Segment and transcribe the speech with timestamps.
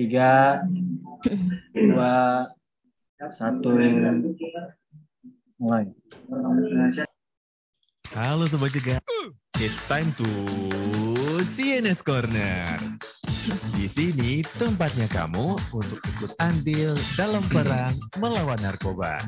[0.00, 0.64] tiga,
[1.76, 2.48] dua,
[3.36, 3.76] satu,
[5.60, 5.92] mulai.
[8.16, 8.96] Halo Sobat Cegah,
[9.60, 10.24] it's time to
[11.52, 12.80] CNS Corner.
[13.76, 19.20] Di sini tempatnya kamu untuk ikut andil dalam perang melawan narkoba.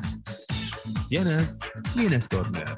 [1.05, 1.53] CNS,
[1.93, 2.73] CNS Corner.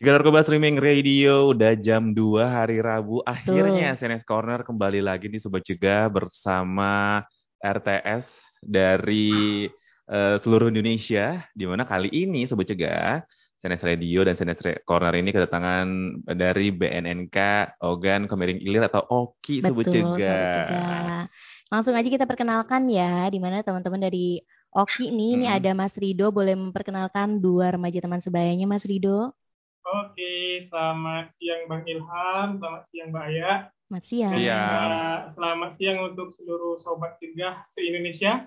[0.00, 3.20] Juga Narkoba Streaming Radio udah jam 2 hari Rabu.
[3.20, 7.20] Akhirnya CNS Corner kembali lagi di Sobat Cegah bersama
[7.60, 8.24] RTS
[8.64, 9.68] dari
[10.08, 11.44] eh, seluruh Indonesia.
[11.52, 13.20] Di mana kali ini Sobat Cegah,
[13.60, 15.86] CNS Radio dan Re- Corner ini kedatangan
[16.32, 17.36] dari BNNK
[17.84, 21.20] Ogan Komering Ilir atau OKI Sobat Betul, Sobat Cegah.
[21.68, 24.40] Langsung aja kita perkenalkan ya, di mana teman-teman dari
[24.72, 25.60] Oki nih, ini Hmm.
[25.60, 29.36] ada Mas Rido, boleh memperkenalkan dua remaja teman sebayanya Mas Rido.
[29.80, 33.52] Oke, selamat siang Bang Ilham, selamat siang Mbak Aya.
[33.90, 34.36] Mas Siang.
[34.38, 34.60] Iya.
[34.62, 38.46] Eh, selamat siang untuk seluruh sobat cegah se-Indonesia.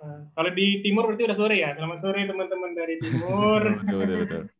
[0.00, 1.76] Eh, kalau di timur berarti udah sore ya.
[1.76, 3.60] Selamat sore teman-teman dari timur.
[3.84, 4.42] Betul, betul, betul.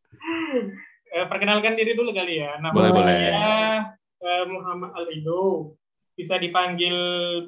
[1.10, 2.54] Eh, perkenalkan diri dulu kali ya.
[2.62, 3.18] Nama Boleh, boleh.
[3.18, 3.82] saya
[4.22, 5.74] eh, Muhammad Al Rido.
[6.14, 6.94] Bisa dipanggil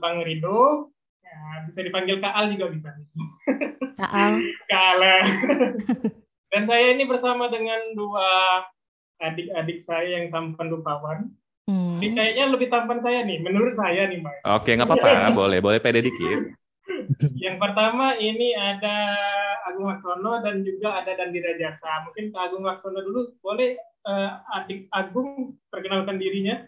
[0.03, 0.91] Bang Rido.
[1.23, 2.91] Ya, bisa dipanggil Kak Al juga bisa.
[3.95, 5.03] Kak Al.
[6.53, 8.61] Dan saya ini bersama dengan dua
[9.25, 11.33] adik-adik saya yang tampan rupawan.
[11.65, 11.97] Hmm.
[12.03, 14.37] Ini kayaknya lebih tampan saya nih, menurut saya nih, Mbak.
[14.61, 15.33] Oke, nggak apa-apa.
[15.33, 16.53] Boleh, boleh pede dikit.
[17.45, 19.15] Yang pertama ini ada
[19.71, 22.05] Agung Waksono dan juga ada Dandira Jasa.
[22.05, 24.31] Mungkin Kak Agung Waksono dulu, boleh eh,
[24.61, 26.67] adik Agung perkenalkan dirinya?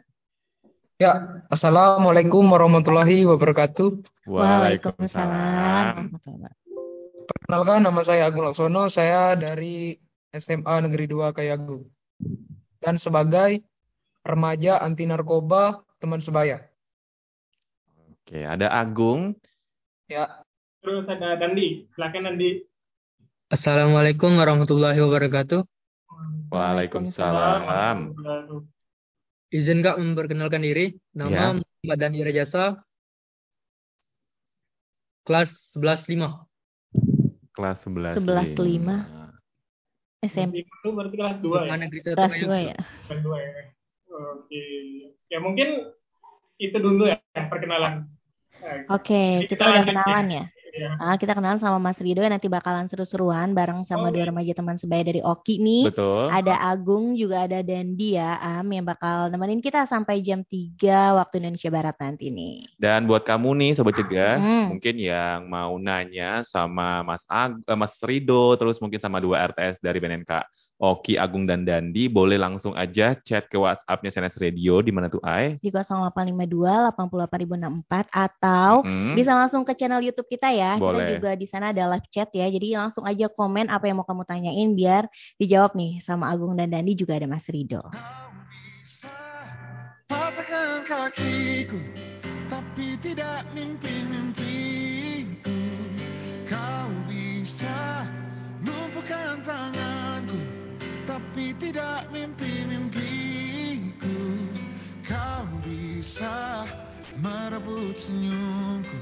[0.96, 4.06] Ya, Assalamualaikum warahmatullahi wabarakatuh.
[4.30, 6.14] Waalaikumsalam.
[7.24, 9.96] Perkenalkan nama saya Agung Laksono, saya dari
[10.32, 11.88] SMA Negeri 2 Kayagung.
[12.80, 13.64] Dan sebagai
[14.24, 16.60] remaja anti narkoba teman sebaya.
[18.24, 19.36] Oke, ada Agung.
[20.08, 20.44] Ya,
[20.84, 22.60] Terus ada Dandi, silakan Dandi.
[23.48, 25.64] Assalamualaikum warahmatullahi wabarakatuh.
[26.52, 28.12] Waalaikumsalam.
[29.48, 30.92] Izin Kak memperkenalkan diri.
[31.16, 31.24] Ya.
[31.24, 32.84] Nama Muhammad Dani Rajasa.
[35.24, 36.04] Kelas 11
[37.54, 38.18] Kelas 11.
[38.18, 38.96] 11 lima.
[40.24, 41.76] SMP Itu berarti kelas 2 ya?
[41.78, 42.42] Negeri 1 kelas.
[42.42, 42.78] 2 ya.
[43.06, 43.50] Kelas 2 ya.
[44.34, 44.64] Oke.
[45.30, 45.68] Ya mungkin
[46.58, 48.10] itu dulu ya perkenalan.
[48.88, 50.44] Oke, Jadi kita kita udah kenalan ya.
[50.74, 50.90] Ya.
[50.90, 50.90] ya.
[50.98, 54.28] Ah, kita kenalan sama Mas Rido nanti bakalan seru-seruan bareng sama Oh, dua iya.
[54.28, 55.82] remaja teman sebaya dari Oki nih.
[55.88, 56.28] Betul.
[56.28, 61.38] Ada Agung juga ada Dandi ya, Am yang bakal nemenin kita sampai jam 3 waktu
[61.38, 62.66] Indonesia Barat nanti nih.
[62.74, 64.66] Dan buat kamu nih Sobat Cegah, Hmm.
[64.74, 69.78] mungkin yang mau nanya sama Mas Ag eh, Mas Rido, terus mungkin sama dua RTS
[69.78, 70.32] dari BNNK
[70.74, 75.22] Oki, Agung, dan Dandi, boleh langsung aja chat ke WhatsApp-nya CNS Radio di mana tuh,
[75.22, 75.54] Ai?
[75.62, 79.14] Di 0852 88064 atau Hmm.
[79.14, 80.74] bisa langsung ke channel YouTube kita ya.
[80.74, 81.14] Kita Boleh.
[81.14, 82.50] juga di sana ada live chat ya.
[82.50, 85.06] Jadi langsung aja komen apa yang mau kamu tanyain biar
[85.38, 87.78] dijawab nih sama Agung dan Dandi juga ada Mas Rido.
[90.04, 91.78] Patahkan kakiku,
[92.50, 93.93] tapi tidak mimpi-mimpiku.
[101.58, 104.18] Tidak mimpi-mimpiku.
[105.04, 106.64] Kau bisa
[107.20, 109.00] merebut senyumku,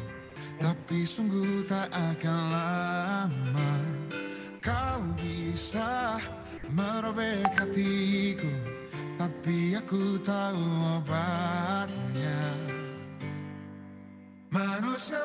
[0.58, 3.72] tapi sungguh tak akan lama.
[4.58, 6.18] Kau bisa
[6.70, 8.52] merobek hatiku,
[9.18, 10.66] tapi aku tahu
[11.02, 12.42] obatnya.
[14.52, 15.24] Manusia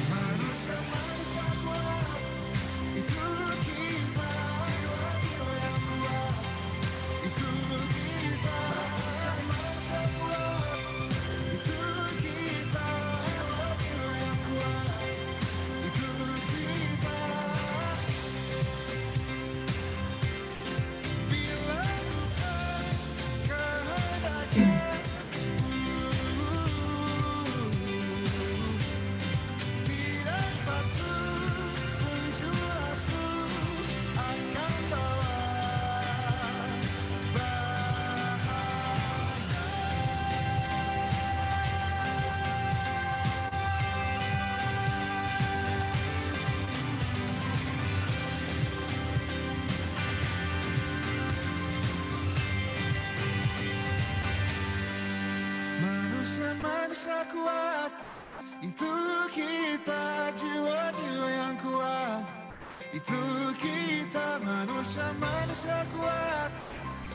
[62.91, 63.23] Itu
[63.55, 66.51] kita manusia-manusia kuat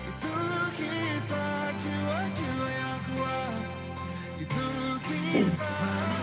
[0.09, 0.37] Itu
[0.73, 3.61] kita jiwa-jiwa yang kuat
[4.41, 4.67] Itu
[5.05, 6.16] kita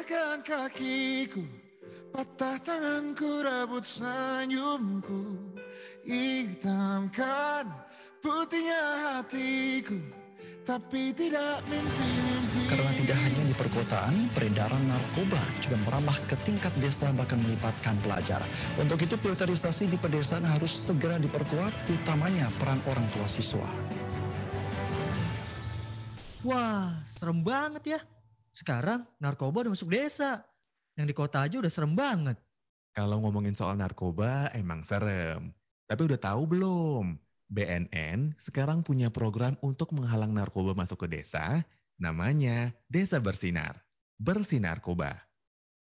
[0.00, 1.44] patahkan kakiku
[2.10, 5.20] Patah tanganku, rebut senyumku
[6.08, 7.68] Hitamkan
[8.24, 8.84] putihnya
[9.20, 10.00] hatiku
[10.64, 17.10] Tapi tidak mimpi-mimpi Karena tidak hanya di perkotaan, peredaran narkoba juga merambah ke tingkat desa
[17.10, 18.46] bahkan melibatkan pelajar.
[18.78, 23.66] Untuk itu filterisasi di pedesaan harus segera diperkuat, utamanya peran orang tua siswa.
[26.46, 28.00] Wah, serem banget ya.
[28.54, 30.42] Sekarang narkoba udah masuk desa.
[30.98, 32.36] Yang di kota aja udah serem banget.
[32.90, 35.54] Kalau ngomongin soal narkoba emang serem.
[35.86, 37.18] Tapi udah tahu belum?
[37.50, 41.66] BNN sekarang punya program untuk menghalang narkoba masuk ke desa.
[41.98, 43.82] Namanya Desa Bersinar.
[44.20, 45.30] Bersinarkoba.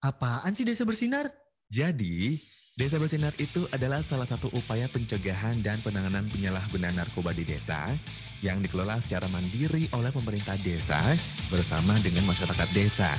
[0.01, 1.33] Apaan sih desa bersinar?
[1.67, 2.39] Jadi,
[2.76, 7.96] Desa Bersinar itu adalah salah satu upaya pencegahan dan penanganan penyalahgunaan narkoba di desa
[8.44, 11.17] yang dikelola secara mandiri oleh pemerintah desa
[11.49, 13.17] bersama dengan masyarakat desa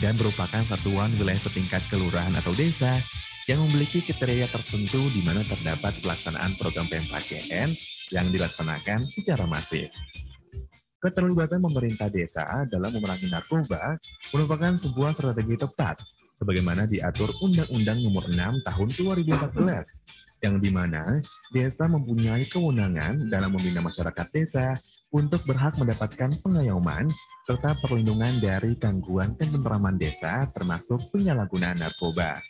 [0.00, 2.96] dan merupakan satuan wilayah setingkat kelurahan atau desa
[3.44, 7.76] yang memiliki kriteria tertentu di mana terdapat pelaksanaan program PMKGN
[8.08, 9.92] yang dilaksanakan secara masif.
[11.04, 14.00] Keterlibatan pemerintah desa dalam memerangi narkoba
[14.32, 16.00] merupakan sebuah strategi tepat
[16.38, 18.88] sebagaimana diatur Undang-Undang Nomor 6 Tahun
[19.24, 21.24] 2014 yang di mana
[21.56, 24.76] desa mempunyai kewenangan dalam membina masyarakat desa
[25.08, 27.08] untuk berhak mendapatkan pengayoman
[27.48, 32.44] serta perlindungan dari gangguan dan peneraman desa termasuk penyalahgunaan narkoba.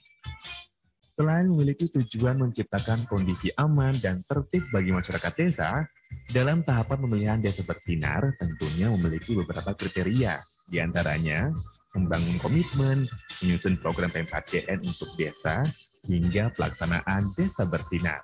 [1.15, 5.87] Selain memiliki tujuan menciptakan kondisi aman dan tertib bagi masyarakat desa,
[6.35, 11.55] dalam tahapan pemilihan desa bersinar tentunya memiliki beberapa kriteria, di antaranya
[11.95, 13.07] membangun komitmen,
[13.41, 15.65] menyusun program PMKCN untuk desa,
[16.05, 18.21] hingga pelaksanaan desa bersinar.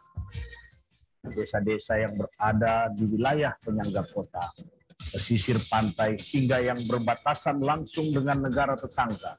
[1.20, 4.40] desa-desa yang berada di wilayah penyangga kota,
[5.12, 9.37] pesisir pantai hingga yang berbatasan langsung dengan negara tetangga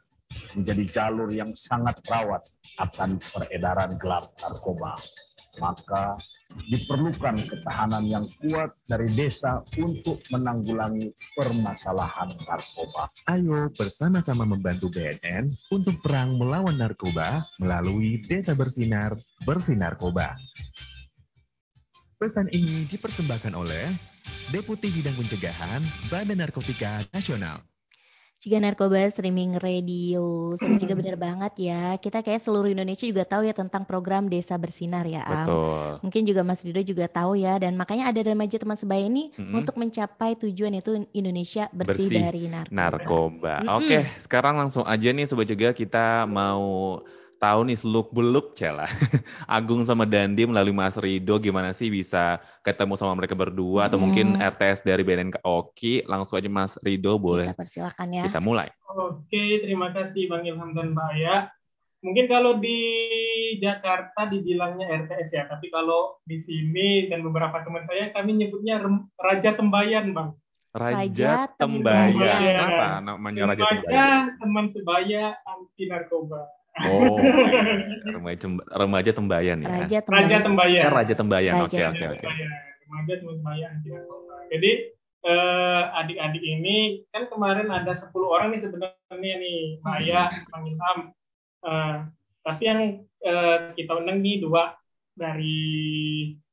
[0.56, 2.42] menjadi jalur yang sangat rawan
[2.80, 4.96] akan peredaran gelap narkoba.
[5.60, 6.16] Maka
[6.68, 13.12] diperlukan ketahanan yang kuat dari desa untuk menanggulangi permasalahan narkoba.
[13.32, 19.16] Ayo bersama-sama membantu BNN untuk perang melawan narkoba melalui Desa Bersinar,
[19.48, 20.36] Bersinarkoba.
[22.22, 23.98] Pesan ini dipersembahkan oleh
[24.54, 25.82] Deputi Bidang Pencegahan
[26.14, 27.71] Badan Narkotika Nasional.
[28.42, 31.94] Jika narkoba streaming radio, Sobat juga benar banget ya.
[32.02, 35.46] Kita kayak seluruh Indonesia juga tahu ya tentang program Desa Bersinar ya, Am.
[35.46, 35.90] Betul.
[36.10, 39.62] Mungkin juga Mas Rido juga tahu ya, dan makanya ada remaja teman sebaya ini Mm-mm.
[39.62, 42.74] untuk mencapai tujuan itu Indonesia bersih, Bersih dari narkoba.
[42.74, 43.56] narkoba.
[43.62, 43.78] Mm-mm.
[43.78, 46.98] Oke, sekarang langsung aja nih Sobat Cegah kita mau
[47.42, 48.86] tahu nih seluk beluk cela
[49.50, 54.38] Agung sama Dandi melalui Mas Rido gimana sih bisa ketemu sama mereka berdua atau mungkin
[54.38, 54.46] Hmm.
[54.46, 58.24] RTS dari BNN Oki langsung aja Mas Rido boleh Kita persilakan ya.
[58.30, 58.70] kita mulai.
[58.88, 61.50] Oke, terima kasih Bang Ilham dan Mbak Aya.
[62.02, 62.78] Mungkin kalau di
[63.58, 68.82] Jakarta dibilangnya RTS ya, tapi kalau di sini dan beberapa teman saya kami nyebutnya
[69.18, 70.34] Raja Tembayan, Bang.
[70.72, 72.16] Raja, Raja Tembayan.
[72.16, 72.42] Tembayan.
[72.42, 74.22] Kenapa namanya Raja Remaja Tembayan?
[74.38, 76.42] teman sebaya anti narkoba.
[76.72, 77.20] Oh,
[78.16, 78.48] remaja,
[78.80, 79.68] remaja Tembayan ya.
[79.84, 80.42] Raja Raja Tembayan.
[80.48, 80.84] Tembayan.
[80.88, 81.54] Eh, Raja Tembayan.
[81.68, 82.24] Oke, oke, Raja oke.
[82.24, 82.52] Tembayan.
[82.88, 83.14] Remaja
[83.84, 84.36] narkoba.
[84.52, 84.72] Jadi
[85.22, 86.78] eh, adik-adik ini
[87.12, 91.00] kan kemarin ada 10 orang nih sebenarnya nih, Mbak Aya, Bang Ilham.
[91.62, 91.96] Eh,
[92.42, 92.80] tapi yang
[93.22, 94.74] eh, kita undang nih dua
[95.14, 95.60] dari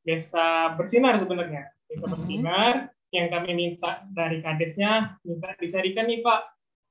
[0.03, 1.63] desa bersinar sebenarnya.
[1.87, 2.13] Desa Mhm.
[2.13, 2.75] bersinar
[3.09, 6.41] yang kami minta dari kadesnya minta disarikan nih Pak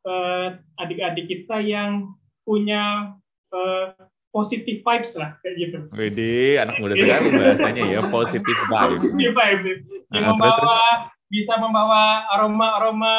[0.07, 0.47] eh,
[0.79, 2.15] adik-adik kita yang
[2.47, 3.11] punya
[3.51, 3.87] eh,
[4.31, 5.77] positive vibes lah kayak gitu.
[5.91, 9.01] Widih, anak muda sekali bahasanya ya, positive vibes.
[9.03, 9.79] Positive vibes.
[10.07, 10.81] Yang Nah, terus, membawa
[11.27, 13.17] bisa membawa aroma-aroma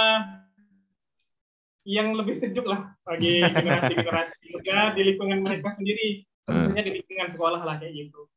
[1.84, 7.60] yang lebih sejuk lah bagi generasi-generasi muda di lingkungan mereka sendiri, khususnya di lingkungan sekolah
[7.64, 8.28] lah kayak gitu.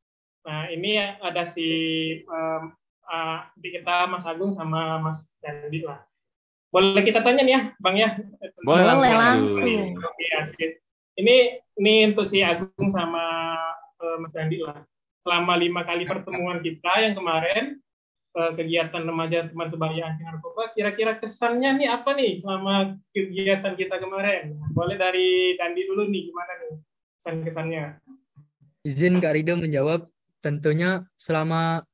[0.44, 1.70] Nah ini ada si
[2.28, 6.00] ah, adik kita Mas Agung sama Mas Dandi lah.
[6.72, 8.16] Boleh kita tanya nih ya, Bang ya?
[8.64, 9.60] Boleh Boleh langsung.
[9.60, 10.00] langsung.
[10.00, 10.72] Oke, asik.
[11.20, 11.36] Ini
[11.84, 13.24] ini untuk si Agung sama
[14.00, 14.80] eh, Mas Dandi lah.
[15.22, 17.76] Selama lima kali pertemuan kita yang kemarin,
[18.40, 20.72] eh, kegiatan remaja teman sebaya anti narkoba.
[20.72, 24.56] Kira-kira kesannya nih apa nih selama kegiatan kita kemarin?
[24.72, 26.72] Boleh dari Dandi dulu nih, gimana nih
[27.20, 27.84] kesan-kesannya?
[28.88, 30.08] Izin Kak Rido menjawab.
[30.42, 31.86] Tentunya selama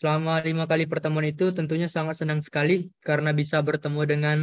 [0.00, 4.38] selama lima kali pertemuan itu tentunya sangat senang sekali karena bisa bertemu dengan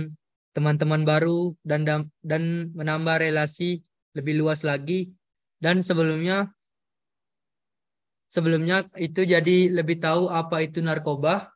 [0.53, 1.81] teman-teman baru dan
[2.21, 3.81] dan menambah relasi
[4.13, 5.09] lebih luas lagi.
[5.57, 6.53] Dan sebelumnya
[8.29, 11.49] sebelumnya itu jadi lebih tahu apa itu narkoba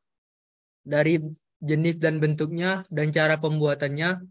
[0.82, 1.22] dari
[1.62, 4.26] jenis dan bentuknya dan cara pembuatannya.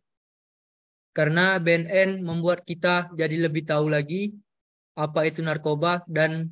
[1.15, 4.35] Karena BNN membuat kita jadi lebih tahu lagi
[4.99, 6.51] apa itu narkoba dan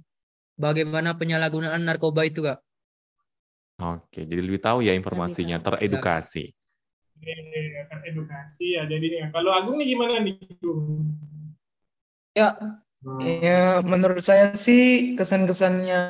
[0.54, 2.67] bagaimana penyalahgunaan narkoba itu, Kak.
[3.78, 6.50] Oke, jadi lebih tahu ya informasinya, teredukasi.
[7.22, 9.30] Eh, edukasi ya jadinya.
[9.30, 10.34] Kalau Agung nih gimana nih?
[12.34, 12.54] Ya,
[13.22, 16.00] ya menurut saya sih kesan-kesannya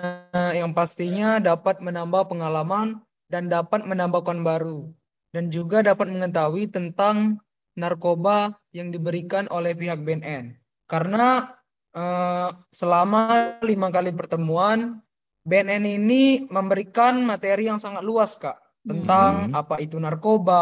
[0.57, 4.89] yang pastinya dapat menambah pengalaman dan dapat menambahkan baru
[5.33, 7.41] dan juga dapat mengetahui tentang
[7.77, 10.57] narkoba yang diberikan oleh pihak BNN.
[10.89, 11.53] Karena
[11.93, 15.01] eh, selama lima kali pertemuan
[15.49, 16.15] BNN ini
[16.57, 18.57] memberikan materi yang sangat luas kak
[18.89, 19.59] tentang Hmm.
[19.61, 20.55] apa itu narkoba,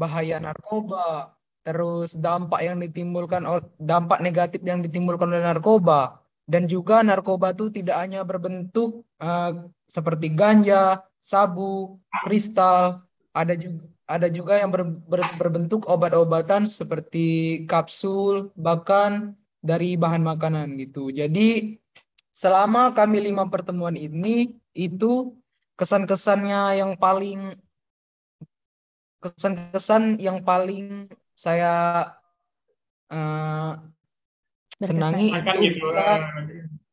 [0.00, 0.98] bahaya narkoba,
[1.66, 3.42] terus dampak yang ditimbulkan
[3.90, 5.94] dampak negatif yang ditimbulkan oleh narkoba
[6.52, 8.88] dan juga narkoba itu tidak hanya berbentuk
[9.22, 9.50] eh,
[9.96, 13.04] seperti ganja, sabu, kristal,
[13.36, 17.18] ada juga ada juga yang ber- ber- berbentuk obat-obatan seperti
[17.70, 21.14] kapsul bahkan dari bahan makanan gitu.
[21.14, 21.78] Jadi
[22.40, 25.36] selama kami lima pertemuan ini itu
[25.76, 27.60] kesan-kesannya yang paling
[29.20, 32.08] kesan-kesan yang paling saya
[33.12, 33.72] eh,
[34.80, 35.88] senangi Akan itu gitu.
[35.92, 36.20] bisa eh,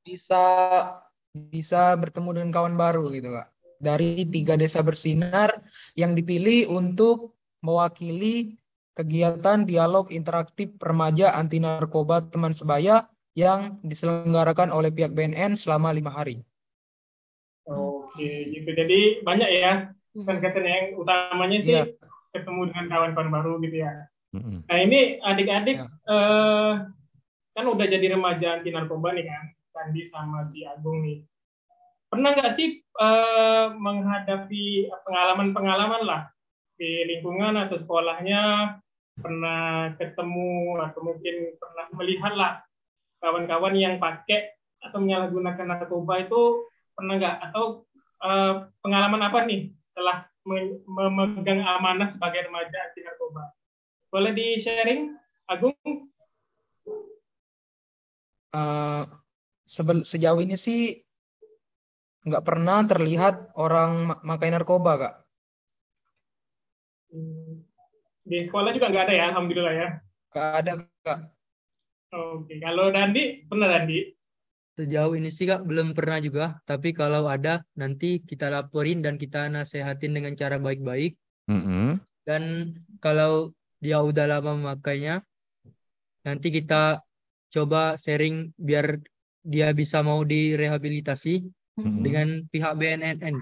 [0.04, 0.44] bisa
[1.32, 3.48] bisa bertemu dengan kawan baru gitu Kak.
[3.80, 5.64] Dari tiga desa bersinar
[5.96, 8.60] yang dipilih untuk mewakili
[8.98, 13.06] kegiatan dialog interaktif remaja anti narkoba teman sebaya
[13.38, 16.42] yang diselenggarakan oleh pihak BNN selama lima hari.
[17.70, 18.66] Oke, gitu.
[18.74, 21.84] Jadi banyak ya kesan-kesan yang utamanya sih Iya.
[22.34, 23.94] ketemu dengan kawan-kawan baru gitu ya.
[24.34, 24.66] Mm-mm.
[24.66, 26.74] Nah ini adik-adik eh,
[27.54, 31.22] kan udah jadi remaja anti narkoba nih kan, Sandi sama si Agung nih.
[32.10, 36.22] Pernah nggak sih eh, menghadapi pengalaman-pengalaman lah
[36.82, 38.42] di lingkungan atau sekolahnya
[39.18, 42.52] pernah ketemu atau mungkin pernah melihat lah
[43.22, 46.42] kawan-kawan yang pakai atau menyalahgunakan narkoba itu
[46.94, 47.86] pernah nggak atau
[48.24, 53.54] eh, pengalaman apa nih setelah me- memegang amanah sebagai remaja anti narkoba?
[54.08, 55.14] Boleh di sharing,
[55.52, 55.76] Agung?
[59.68, 60.96] Sebel- sejauh ini sih
[62.24, 65.14] nggak pernah terlihat orang ma- makai narkoba Kak.
[67.12, 67.68] Hmm,
[68.24, 69.88] Di sekolah juga nggak ada ya, alhamdulillah ya.
[70.32, 70.72] Nggak ada
[71.04, 71.20] Kak.
[72.08, 74.00] Oke, kalau Dandi pernah Dandi?
[74.80, 79.50] Sejauh ini sih Kak belum pernah juga, tapi kalau ada nanti kita laporin dan kita
[79.52, 81.18] nasehatin dengan cara baik-baik.
[81.52, 82.00] Mm-mm.
[82.24, 82.72] Dan
[83.04, 83.52] kalau
[83.84, 85.26] dia udah lama memakainya,
[86.24, 87.04] nanti kita
[87.52, 89.02] coba sharing biar
[89.44, 91.44] dia bisa mau direhabilitasi
[91.82, 92.02] Mm-mm.
[92.06, 93.36] dengan pihak BNN.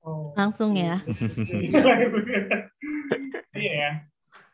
[0.00, 0.32] Oh.
[0.32, 1.02] Langsung ya.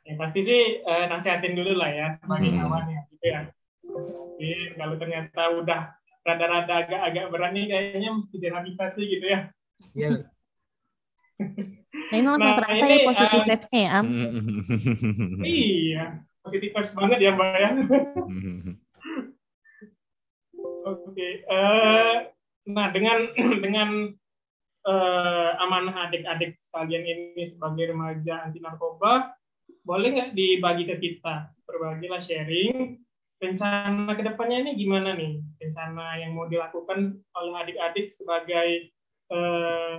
[0.09, 0.17] Ya.
[0.17, 2.59] Pasti sih eh, nasihatin dulu lah ya sebagai Hmm.
[2.65, 3.41] kawan ya, gitu ya.
[4.39, 4.51] Jadi
[4.81, 5.81] kalau ternyata udah
[6.25, 9.41] rada-rada agak-agak berat nih kayaknya mesti direhabilitasi gitu ya.
[9.93, 10.11] Iya.
[11.39, 14.05] Nah ini langsung Nah, terasa ini, ya positif eh, vibes-nya ya, Am.
[15.45, 16.05] Iya,
[16.43, 17.71] positif vibes banget ya Mbak ya.
[20.89, 22.17] Oke, eh,
[22.67, 23.19] nah dengan
[23.65, 23.89] dengan
[24.89, 29.37] eh, amanah adik-adik kalian ini sebagai remaja anti narkoba,
[29.89, 33.01] boleh nggak dibagi ke kita, berbagilah sharing
[33.41, 38.93] rencana ke depannya ini gimana nih, rencana yang mau dilakukan oleh adik-adik sebagai
[39.33, 39.95] eh,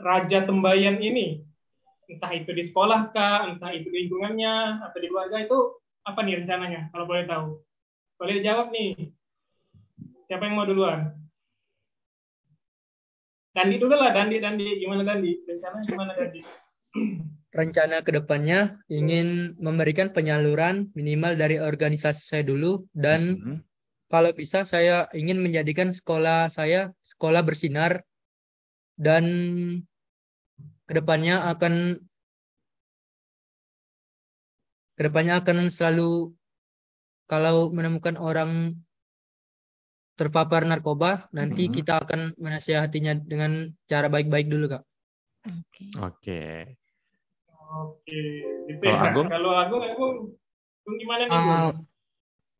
[0.00, 1.44] raja tembayan ini,
[2.08, 5.58] entah itu di sekolah kah, entah itu di lingkungannya atau di keluarga itu
[6.08, 7.60] apa nih rencananya, kalau boleh tahu,
[8.16, 9.12] boleh dijawab nih.
[10.30, 11.10] Siapa yang mau duluan?
[13.50, 14.78] Dandi dulu lah, Dandi, Dandi.
[14.78, 15.42] Gimana Dandi?
[15.42, 16.40] Rencana gimana Dandi?
[17.50, 23.58] Rencana ke depannya ingin memberikan penyaluran minimal dari organisasi saya dulu dan Mm-mm.
[24.06, 28.06] kalau bisa saya ingin menjadikan sekolah saya sekolah bersinar
[28.94, 29.24] dan
[30.86, 31.98] ke depannya akan
[34.94, 36.30] ke depannya akan selalu
[37.26, 38.78] kalau menemukan orang
[40.18, 41.74] terpapar narkoba, nanti Mhm.
[41.80, 44.84] kita akan menasihatinya dengan cara baik-baik dulu, Kak.
[45.48, 45.86] Oke.
[45.96, 46.42] Oke.
[47.70, 48.22] Oke,
[48.66, 49.06] gitu Kalau ya.
[49.14, 49.26] Agung?
[49.30, 50.14] Kalau Agung, Agung,
[50.82, 51.38] Agung gimana nih?
[51.38, 51.70] Ah,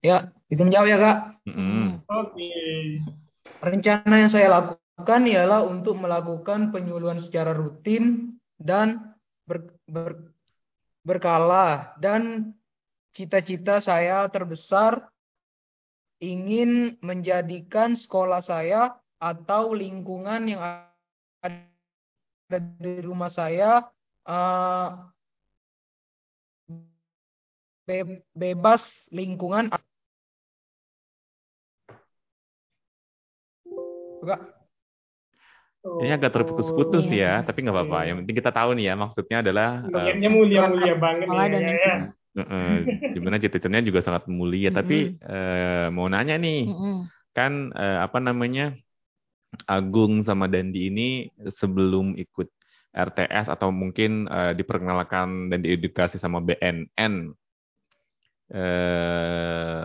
[0.07, 1.19] ya, itu menjawab ya Kak.
[1.51, 1.87] Mm-mm.
[2.07, 2.51] Oke.
[3.59, 9.19] Rencana yang saya lakukan ialah untuk melakukan penyuluhan secara rutin dan
[9.51, 10.31] ber- ber-
[11.03, 12.55] berkala dan
[13.11, 15.11] cita-cita saya terbesar
[16.23, 20.63] ingin menjadikan sekolah saya atau lingkungan yang
[21.41, 23.89] ada di rumah saya
[24.27, 24.89] eh,
[27.89, 29.73] be- bebas lingkungan
[34.21, 34.61] Kak.
[35.81, 37.41] Ini agak terputus-putus Iya.
[37.41, 37.99] ya, tapi nggak apa-apa.
[38.05, 41.95] Yang penting kita tahu nih ya, maksudnya adalah eh, Bagiannya mulia-mulia banget dan ya, ya.
[42.37, 42.77] eh,
[43.17, 44.69] gimana cita-citanya juga sangat mulia.
[44.69, 47.09] Tapi eh, mau nanya nih, Mm-mm.
[47.33, 48.77] kan eh, apa namanya
[49.67, 51.09] Agung sama Dandi ini
[51.59, 52.49] sebelum ikut
[52.91, 57.33] RTS atau mungkin eh, diperkenalkan dan diedukasi sama BNN,
[58.51, 59.85] eh,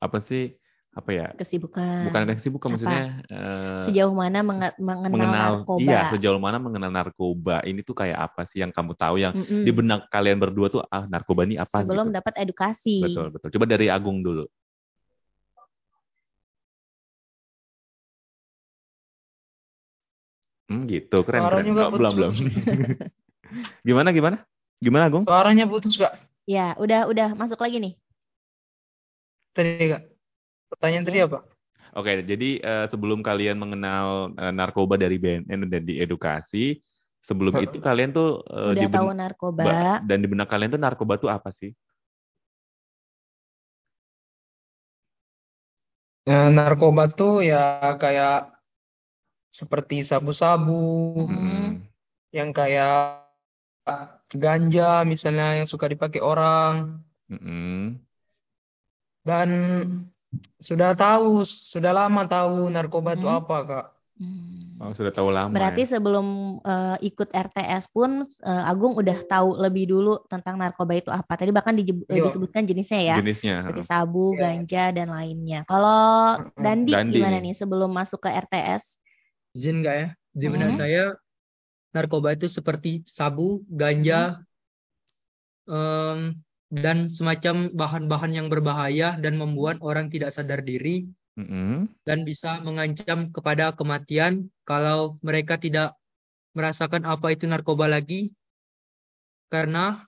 [0.00, 0.56] apa sih
[0.90, 1.26] apa ya?
[1.38, 2.10] Kesibukan.
[2.10, 2.74] Bukan kesibukan Apa?
[2.74, 5.82] maksudnya eh, Sejauh mana menga- mengenal, mengenal narkoba?
[5.86, 9.62] iya sejauh mana mengenal narkoba ini tuh kayak apa sih yang kamu tahu yang Mm-mm.
[9.62, 12.96] di benak kalian berdua tuh ah narkoba ini apa Sebelum gitu dapat edukasi.
[13.06, 14.44] betul betul coba dari Agung dulu
[20.70, 22.32] hmm gitu keren keren Suaranya juga Oh, belum belum
[23.88, 24.36] gimana gimana
[24.78, 26.14] gimana Agung Suaranya putus Kak.
[26.48, 27.94] Ya, udah udah masuk lagi nih.
[29.52, 30.02] Tadi Kak.
[30.72, 31.38] Pertanyaan tadi apa?
[31.98, 36.78] Oke, jadi eh, sebelum kalian mengenal eh, narkoba dari BNN dan diedukasi,
[37.26, 39.62] sebelum itu kalian tuh eh, Udah di tahu narkoba.
[39.66, 41.74] Ba- dan di benak kalian tuh narkoba tuh apa sih?
[46.24, 48.59] Ya, narkoba tuh ya kayak
[49.50, 50.78] seperti sabu-sabu,
[51.26, 51.82] Hmm.
[52.30, 53.26] yang kayak
[54.30, 57.98] ganja misalnya yang suka dipakai orang Mm-mm.
[59.26, 59.48] dan
[60.62, 63.38] sudah tahu, sudah lama tahu narkoba itu Mhm.
[63.42, 63.86] apa Kak.
[64.80, 65.96] Oh, sudah tahu lama Berarti ya.
[65.96, 66.26] sebelum
[66.64, 71.32] eh, ikut RTS pun eh, Agung udah tahu lebih dulu tentang narkoba itu apa.
[71.36, 72.24] Tadi bahkan dije- eh, Iya.
[72.32, 73.16] disebutkan jenisnya ya.
[73.20, 73.56] Jenisnya.
[73.64, 75.64] Seperti sabu, ganja dan lainnya.
[75.68, 78.84] Kalau Dandi Dandi gimana nih sebelum masuk ke RTS?
[79.56, 80.08] Izin nggak ya?
[80.30, 80.78] Di benak Mhm.
[80.78, 81.04] saya,
[81.94, 84.38] narkoba itu seperti sabu, ganja,
[85.66, 86.38] em,
[86.70, 91.90] dan semacam bahan-bahan yang berbahaya dan membuat orang tidak sadar diri Mm-mm.
[92.06, 95.98] dan bisa mengancam kepada kematian kalau mereka tidak
[96.54, 98.30] merasakan apa itu narkoba lagi.
[99.50, 99.98] Karena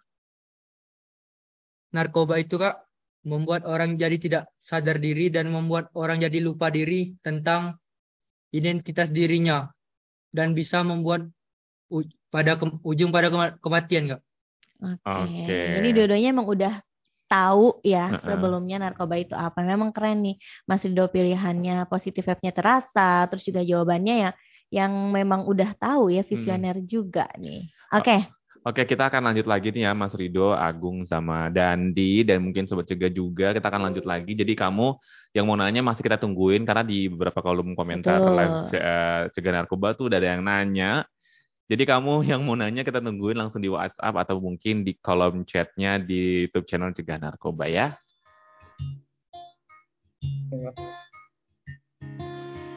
[1.91, 2.87] narkoba itu Kak
[3.27, 7.79] membuat orang jadi tidak sadar diri dan membuat orang jadi lupa diri tentang
[8.53, 9.73] identitas dirinya
[10.31, 11.27] dan bisa membuat
[11.88, 14.21] u- pada ke- ujung pada kema- kematian Kak.
[14.83, 15.09] Oke.
[15.09, 15.59] Oke.
[15.81, 16.75] Jadi dua-duanya emang udah
[17.33, 18.29] tahu ya Heeh.
[18.29, 19.65] sebelumnya narkoba itu apa.
[19.65, 20.37] Memang keren nih.
[20.69, 24.31] Mas Rido pilihannya positif vibe-nya terasa, terus juga jawabannya ya
[24.73, 27.69] yang memang udah tahu ya visioner juga nih.
[27.93, 28.29] Oke.
[28.62, 32.87] Oke, kita akan lanjut lagi nih ya, Mas Rido, Agung, sama Dandi, dan mungkin Sobat
[32.87, 33.51] Cegah juga.
[33.51, 34.38] Kita akan lanjut lagi.
[34.38, 34.94] Jadi kamu
[35.35, 38.38] yang mau nanya masih kita tungguin, karena di beberapa kolom komentar Betul.
[38.38, 38.55] live
[39.35, 41.03] Cegah Narkoba tuh udah ada yang nanya.
[41.66, 45.98] Jadi kamu yang mau nanya kita tungguin langsung di WhatsApp atau mungkin di kolom chatnya
[45.98, 47.98] di YouTube channel Cegah Narkoba ya.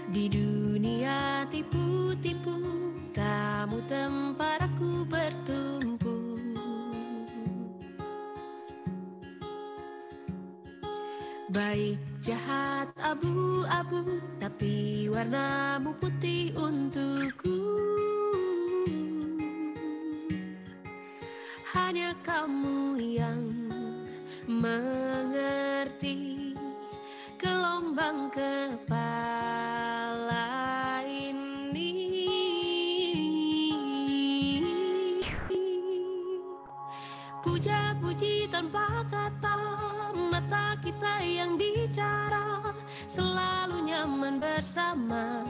[0.10, 2.58] Di dunia tipu-tipu,
[3.14, 4.25] kamu tempat
[11.56, 17.64] Baik jahat abu-abu, tapi warnamu putih untukku.
[21.72, 23.40] Hanya kamu yang
[24.52, 26.20] mengerti
[27.40, 29.08] gelombang kepala
[31.08, 31.96] ini
[37.48, 39.65] Puja-puji tanpa kata
[40.46, 42.70] Mata kita yang bicara
[43.10, 45.42] Selalu nyaman bersama.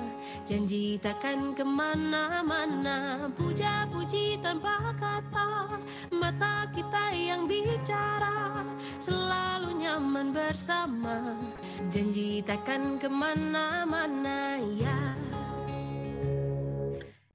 [0.48, 5.84] Janji takkan ke mana-mana Puja-puji tanpa kata.
[6.16, 8.64] Mata kita yang bicara
[9.04, 11.44] Selalu nyaman bersama.
[11.92, 15.12] Janji takkan ke mana-mana ya.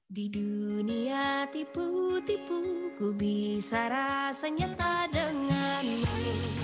[0.09, 6.60] Di dunia tipu-tipu Ku bisa rasa nyata denganmu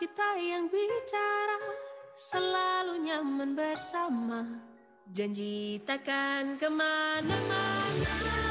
[0.00, 1.60] kita yang bicara
[2.32, 4.40] selalu nyaman bersama.
[5.12, 8.43] Janji takkan ke mana-mana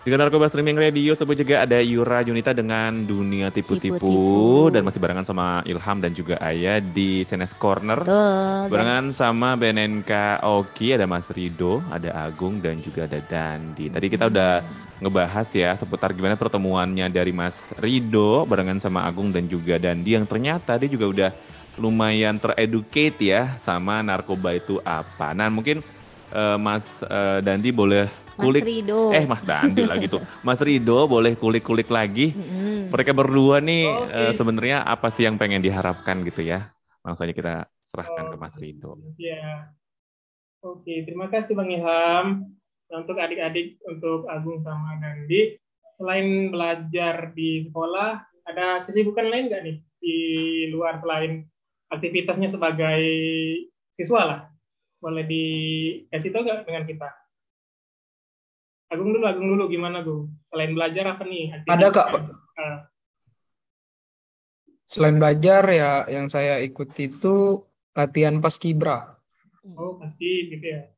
[0.00, 5.28] Juga Narkoba Streaming Radio sebut juga ada Yura Junita dengan Dunia Tipu-Tipu dan masih barengan
[5.28, 8.00] sama Ilham dan juga Ayah di Senes Corner.
[8.00, 8.72] Betul.
[8.72, 13.92] Barengan sama BNNK Oki, ada Mas Rido, ada Agung dan juga ada Dandi.
[13.92, 14.52] Tadi kita udah
[15.04, 20.24] ngebahas ya seputar gimana pertemuannya dari Mas Rido barengan sama Agung dan juga Dandi yang
[20.24, 21.30] ternyata dia juga udah
[21.76, 25.36] lumayan tereducate ya sama narkoba itu apa.
[25.36, 25.84] Nah mungkin
[26.32, 29.12] eh, Mas eh, Dandi boleh Mas kulik Rido.
[29.12, 30.24] eh Mas Dandi lagi tuh.
[30.46, 32.32] Mas Rido boleh kulik-kulik lagi.
[32.32, 32.88] Mm-mm.
[32.88, 36.72] Mereka berdua nih eh, sebenarnya apa sih yang pengen diharapkan gitu ya?
[37.04, 37.54] Langsung aja kita
[37.92, 38.96] serahkan ke Mas Rido.
[39.20, 39.68] Ya.
[40.64, 42.48] Oke, terima kasih Bang Ilham.
[42.90, 45.54] Untuk adik-adik, untuk Agung sama Dandi,
[45.94, 48.18] selain belajar di sekolah,
[48.50, 50.18] ada kesibukan lain nggak nih di
[50.74, 51.46] luar selain
[51.86, 52.98] aktivitasnya sebagai
[53.94, 54.40] siswa lah?
[54.98, 57.08] Boleh dikasih tahu nggak dengan kita?
[58.90, 60.34] Agung dulu, Agung dulu gimana Gung?
[60.50, 61.62] Selain belajar apa nih?
[61.70, 62.06] Ada, Kak.
[62.58, 62.78] Ah,
[64.90, 67.62] Selain belajar ya yang saya ikuti itu
[67.94, 69.14] latihan paskibra.
[69.78, 70.90] oh pasti gitu ya.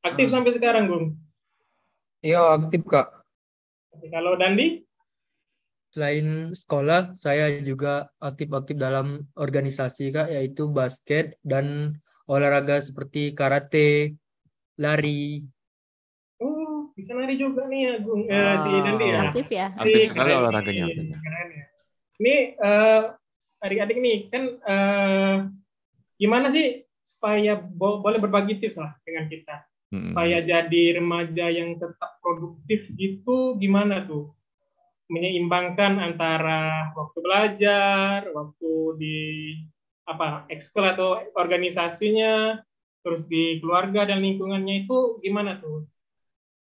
[0.00, 1.06] Aktif sampai sekarang Gung.
[2.24, 3.20] Iya aktif Kak.
[3.92, 4.88] Oke, Kalau Dandi?
[5.90, 11.98] Selain sekolah, saya juga aktif-aktif dalam organisasi Kak, yaitu basket dan
[12.30, 14.14] olahraga seperti karate,
[14.78, 15.44] lari.
[17.00, 18.28] Oh, bisa nari juga nih ya, Gung.
[18.28, 19.18] Eh, si Dandi ya.
[19.32, 19.66] Aktif ya.
[19.72, 20.84] Aktif sekali olahraganya.
[20.92, 21.64] Iya, keren ya.
[22.20, 23.02] Ini eh,
[23.64, 25.36] adik-adik nih kan eh,
[26.20, 30.12] gimana sih supaya bo- boleh berbagi tips lah dengan kita Mm-mm.
[30.12, 34.36] supaya jadi remaja yang tetap produktif gitu gimana tuh
[35.08, 39.18] menyeimbangkan antara waktu belajar, waktu di
[40.04, 42.60] apa ekskul atau organisasinya,
[43.00, 45.88] terus di keluarga dan lingkungannya itu gimana tuh?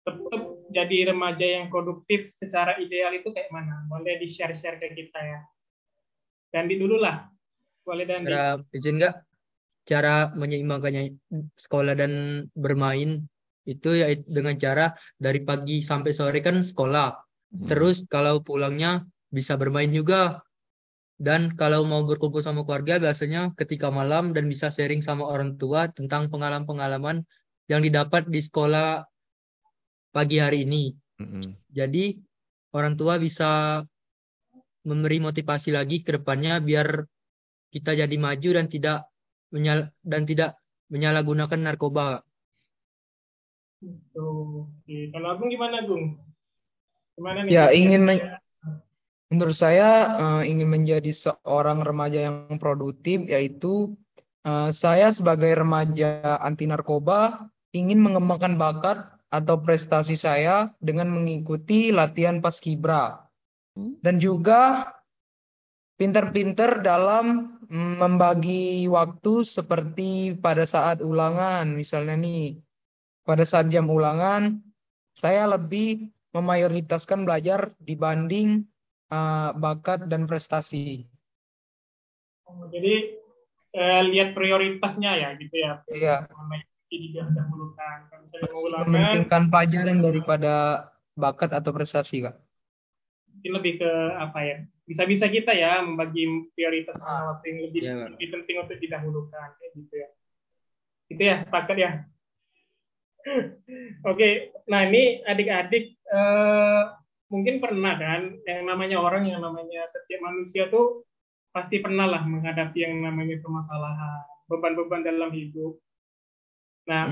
[0.06, 3.82] Tetap jadi remaja yang produktif secara ideal itu kayak mana?
[3.90, 5.40] Boleh di-share-share ke kita ya.
[6.54, 7.26] Dandi dulu lah.
[7.82, 8.30] Boleh Dandi.
[8.30, 9.14] Cara izin nggak?
[9.86, 11.02] Cara menyeimbangkannya
[11.58, 12.12] sekolah dan
[12.54, 13.26] bermain
[13.66, 17.18] itu ya dengan cara dari pagi sampai sore kan sekolah.
[17.50, 17.66] Mm.
[17.66, 19.02] Terus kalau pulangnya
[19.34, 20.42] bisa bermain juga.
[21.16, 25.88] Dan kalau mau berkumpul sama keluarga biasanya ketika malam dan bisa sharing sama orang tua
[25.88, 27.24] tentang pengalaman-pengalaman
[27.72, 29.00] yang didapat di sekolah
[30.16, 30.96] pagi hari ini.
[31.20, 31.52] Mm-mm.
[31.68, 32.16] Jadi
[32.72, 33.84] orang tua bisa
[34.88, 37.04] memberi motivasi lagi ke depannya biar
[37.68, 38.98] kita jadi maju dan tidak
[39.52, 40.56] menyal dan tidak
[40.88, 42.24] menyalahgunakan narkoba.
[44.16, 44.64] Tuh.
[44.64, 45.12] Oke.
[45.12, 46.16] Kalau Agung gimana, Gung?
[47.18, 47.50] Gimana nih?
[47.52, 48.40] Ya ingin men-
[49.28, 53.92] menurut saya eh, ingin menjadi seorang remaja yang produktif yaitu
[54.46, 62.40] eh, saya sebagai remaja anti narkoba ingin mengembangkan bakat atau prestasi saya dengan mengikuti latihan
[62.40, 63.26] paskibra
[63.76, 64.00] Hmm.
[64.00, 64.88] dan juga
[66.00, 72.56] pinter-pinter dalam mm, membagi waktu seperti pada saat ulangan misalnya nih
[73.28, 74.64] pada saat jam ulangan
[75.12, 78.64] saya lebih memayoritaskan belajar dibanding
[79.12, 81.04] eh, bakat dan prestasi.
[82.48, 83.16] Oh, Jadi
[83.76, 85.72] eh, lihat prioritasnya ya gitu ya.
[85.92, 86.16] Iya.
[86.86, 87.96] Juga didahulukan.
[88.08, 90.54] Kalau misalnya mau ulangan, Mementingkan pelajaran daripada
[91.18, 92.36] bakat atau prestasi, Kak.
[93.36, 94.56] mungkin lebih ke apa ya?
[94.88, 96.24] Bisa-bisa kita ya membagi
[96.56, 100.08] prioritas mana waktu yang lebih, Iya, lebih penting untuk didahulukan kayak gitu ya.
[101.12, 101.90] Itu ya, sepakat ya.
[104.10, 106.82] Oke, nah ini adik-adik eh,
[107.28, 111.02] mungkin pernah kan yang namanya orang yang namanya setiap manusia tuh
[111.50, 115.80] pasti pernah lah menghadapi yang namanya permasalahan, beban-beban dalam hidup.
[116.86, 117.10] Nah,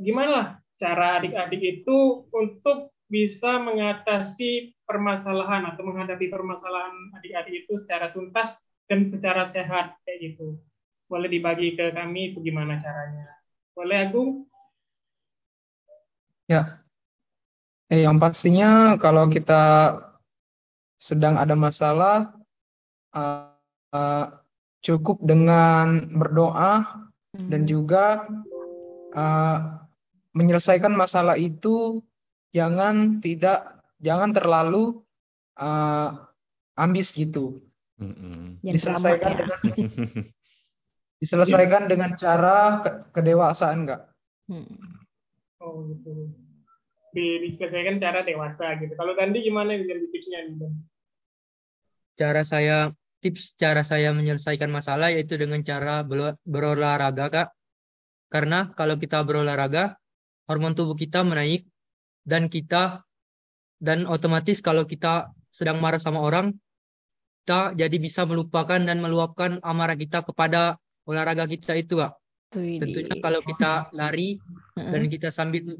[0.00, 0.46] gimana lah
[0.80, 8.56] cara adik-adik itu untuk bisa mengatasi permasalahan atau menghadapi permasalahan adik-adik itu secara tuntas
[8.88, 10.56] dan secara sehat kayak gitu.
[11.06, 13.28] Boleh dibagi ke kami itu gimana caranya?
[13.76, 14.30] Boleh Agung?
[16.48, 16.80] Ya.
[17.92, 19.92] Eh, yang pastinya kalau kita
[20.96, 22.32] sedang ada masalah,
[23.12, 23.52] eh,
[23.92, 24.26] eh,
[24.82, 28.24] cukup dengan berdoa dan juga
[29.12, 29.58] eh,
[30.32, 32.00] menyelesaikan masalah itu
[32.52, 35.04] jangan tidak jangan terlalu
[35.60, 36.08] eh,
[36.76, 37.60] ambis gitu.
[38.00, 39.38] Jangan Diselesaikan ya.
[39.38, 39.58] dengan
[41.22, 44.00] diselesaikan dengan cara ke- kedewasaan, Kak.
[44.50, 44.66] Hmm.
[45.62, 46.34] Oh gitu.
[47.12, 48.96] Di, diselesaikan cara dewasa gitu.
[48.98, 50.72] Kalau Dandi gimana nih jadi tipsnya nih?
[52.18, 52.90] Cara saya
[53.22, 56.02] tips cara saya menyelesaikan masalah yaitu dengan cara
[56.42, 57.48] berolahraga kak
[58.32, 60.00] karena kalau kita berolahraga
[60.48, 61.68] hormon tubuh kita menaik
[62.24, 63.04] dan kita
[63.76, 66.56] dan otomatis kalau kita sedang marah sama orang
[67.44, 72.14] kita jadi bisa melupakan dan meluapkan amarah kita kepada olahraga kita itu kak.
[72.54, 74.38] Tentunya kalau kita lari
[74.78, 75.76] dan kita sambil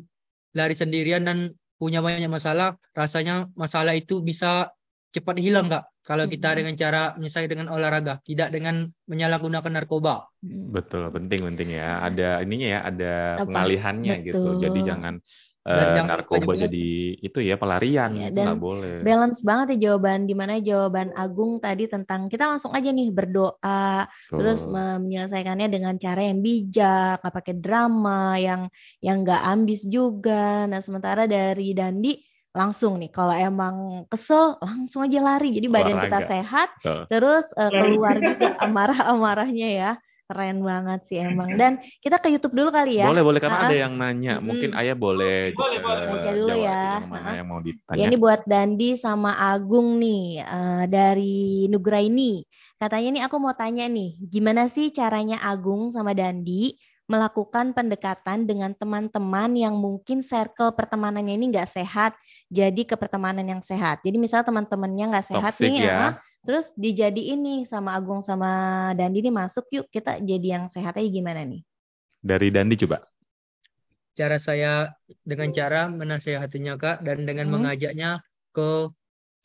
[0.53, 4.73] lari sendirian dan punya banyak masalah rasanya masalah itu bisa
[5.13, 8.75] cepat hilang kak kalau kita dengan cara menyelesaikan dengan olahraga tidak dengan
[9.11, 10.15] menyalahgunakan narkoba
[10.75, 11.83] Betul, penting penting ya.
[12.07, 13.05] Ada ininya ya, ada
[13.37, 13.45] Apa?
[13.45, 14.47] pengalihannya gitu.
[14.63, 14.89] Jadi Betul.
[14.89, 15.15] jangan
[15.77, 16.79] Dan eh, jangan lupa narkoba jadi
[17.27, 18.93] itu ya pelarian, Iya, itu dan nggak boleh.
[19.07, 23.71] balance banget ya jawaban di mana jawaban Agung tadi tentang kita langsung aja nih berdoa
[24.37, 24.75] terus Betul.
[24.75, 28.11] me- menyelesaikannya dengan cara yang bijak nggak pakai drama
[28.47, 28.61] yang
[29.07, 30.33] yang nggak ambis juga
[30.71, 32.09] nah sementara dari Dandi
[32.53, 33.75] langsung nih kalau emang
[34.07, 36.29] kesel langsung aja lari jadi badan kita Olahraga.
[36.29, 37.01] sehat Betul.
[37.09, 37.73] terus Lari.
[37.75, 43.05] keluar juga amarah-amarahnya ya keren banget sih emang dan kita ke YouTube dulu kali ya
[43.05, 44.35] Boleh, boleh karena Ah, ada yang nanya.
[44.39, 44.73] Mungkin.
[44.73, 46.07] Ayah boleh, Boleh, eh, boleh.
[46.09, 46.85] Baca dulu jawab ya.
[46.97, 47.35] yang mana Ah.
[47.37, 48.03] yang mau Ya, ditanya.
[48.03, 51.37] ini buat Dandi sama Agung nih eh, dari
[51.69, 52.49] Nugraini.
[52.77, 56.73] Katanya nih aku mau tanya nih, gimana sih caranya Agung sama Dandi
[57.13, 62.17] melakukan pendekatan dengan teman-teman yang mungkin circle pertemanannya ini nggak sehat,
[62.49, 64.01] jadi ke pertemanan yang sehat.
[64.01, 66.17] Jadi misalnya teman-temannya nggak sehat Toxic nih, ya.
[66.41, 68.51] terus dijadiin nih sama Agung sama
[68.97, 71.61] Dandi nih masuk yuk kita jadi yang sehat aja gimana nih?
[72.25, 73.05] Dari Dandi coba.
[74.13, 74.93] cara saya
[75.25, 77.55] dengan cara menasehatinya kak dan dengan Hmm.
[77.57, 78.21] mengajaknya
[78.53, 78.93] ke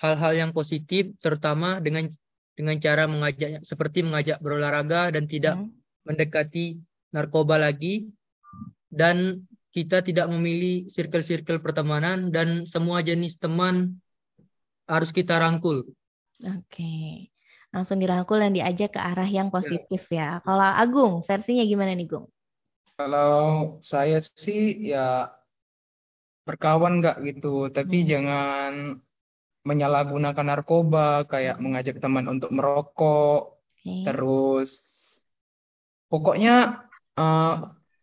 [0.03, 2.11] hal-hal yang positif terutama dengan
[2.51, 5.71] dengan cara mengajaknya seperti mengajak berolahraga dan tidak Hmm.
[6.03, 6.83] mendekati
[7.15, 8.09] narkoba lagi
[8.91, 9.43] dan
[9.75, 13.99] kita tidak memilih circle-circle pertemanan dan semua jenis teman
[14.87, 15.85] harus kita rangkul.
[16.41, 17.29] Oke.
[17.69, 20.39] Langsung dirangkul dan diajak ke arah yang positif ya.
[20.41, 22.25] Kalau Agung, versinya gimana nih, Gung?
[22.97, 25.29] Kalau saya sih ya
[26.47, 28.07] berkawan nggak gitu, tapi Hmm.
[28.07, 28.71] jangan
[29.67, 34.07] menyalahgunakan narkoba, kayak mengajak teman untuk merokok, Oke.
[34.07, 34.71] terus
[36.07, 36.86] pokoknya
[37.17, 37.53] eh,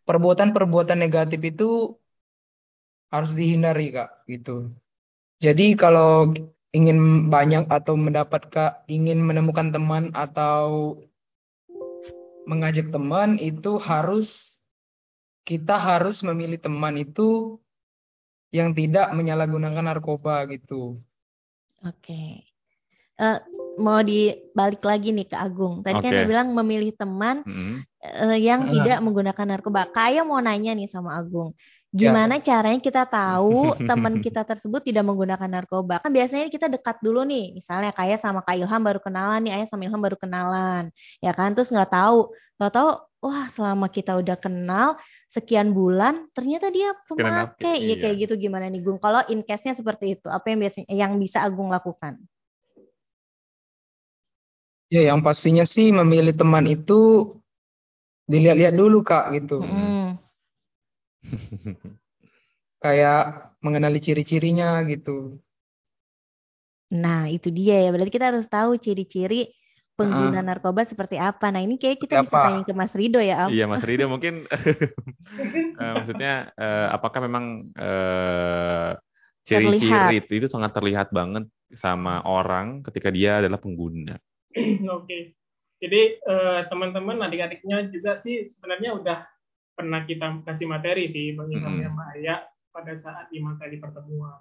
[0.05, 1.97] perbuatan-perbuatan negatif itu
[3.09, 4.75] harus dihindari kak gitu.
[5.39, 6.31] Jadi kalau
[6.75, 10.99] ingin banyak atau mendapatkan ingin menemukan teman atau
[12.45, 14.59] mengajak teman itu harus
[15.47, 17.57] kita harus memilih teman itu
[18.51, 20.99] yang tidak menyalahgunakan narkoba gitu.
[21.83, 22.43] Oke.
[23.15, 23.39] Eh,
[23.77, 25.83] mau dibalik lagi nih ke Agung.
[25.83, 26.15] Tadi kan Oke.
[26.15, 27.75] dia bilang memilih teman Mm.
[27.99, 28.71] eh, yang Ah.
[28.71, 29.91] tidak menggunakan narkoba.
[29.91, 31.51] Kayak mau nanya nih sama Agung.
[31.95, 32.11] Ya.
[32.11, 36.03] Gimana caranya kita tahu teman kita tersebut tidak menggunakan narkoba?
[36.03, 37.55] Kan biasanya kita dekat dulu nih.
[37.55, 40.91] Misalnya kayak sama Kak Ilham baru kenalan nih, Ayah sama Ilham baru kenalan.
[41.23, 41.55] Ya kan?
[41.55, 42.35] Terus nggak tahu.
[42.55, 44.95] Tahu-tahu, wah selama kita udah kenal
[45.31, 47.75] sekian bulan, ternyata dia pemakai.
[47.79, 47.95] Iya iya.
[47.99, 48.95] kayak gitu gimana nih Gung?
[48.99, 52.15] Kalau in case-nya seperti itu, apa yang biasanya yang bisa Agung lakukan?
[54.95, 57.35] Ya yang pastinya sih memilih teman itu
[58.31, 59.59] dilihat-lihat dulu kak gitu.
[59.59, 60.15] Mm.
[62.83, 65.35] Kayak mengenali ciri-cirinya gitu.
[66.95, 67.89] Nah, itu dia ya.
[67.91, 69.51] Berarti kita harus tahu ciri-ciri
[69.99, 70.47] pengguna Heeh.
[70.47, 71.51] narkoba seperti apa.
[71.51, 72.47] Nah, ini kayak kita Seperti bisa apa?
[72.47, 73.49] tanya ke Mas Rido ya, Am.
[73.51, 74.33] Iya, Mas Rido mungkin
[75.81, 78.89] eh, maksudnya eh, apakah memang eh,
[79.43, 84.15] ciri-ciri itu, itu sangat terlihat banget sama orang ketika dia adalah pengguna.
[84.97, 85.35] Oke.
[85.83, 89.19] Jadi eh, teman-teman adik-adiknya juga sih sebenarnya udah
[89.75, 91.83] pernah kita kasih materi sih Mm-mm.
[91.83, 92.35] ya Mbak Aya
[92.71, 94.39] pada saat di materi pertemuan.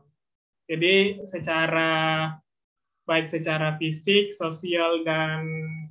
[0.70, 2.30] Jadi secara
[3.04, 5.44] baik secara fisik, sosial dan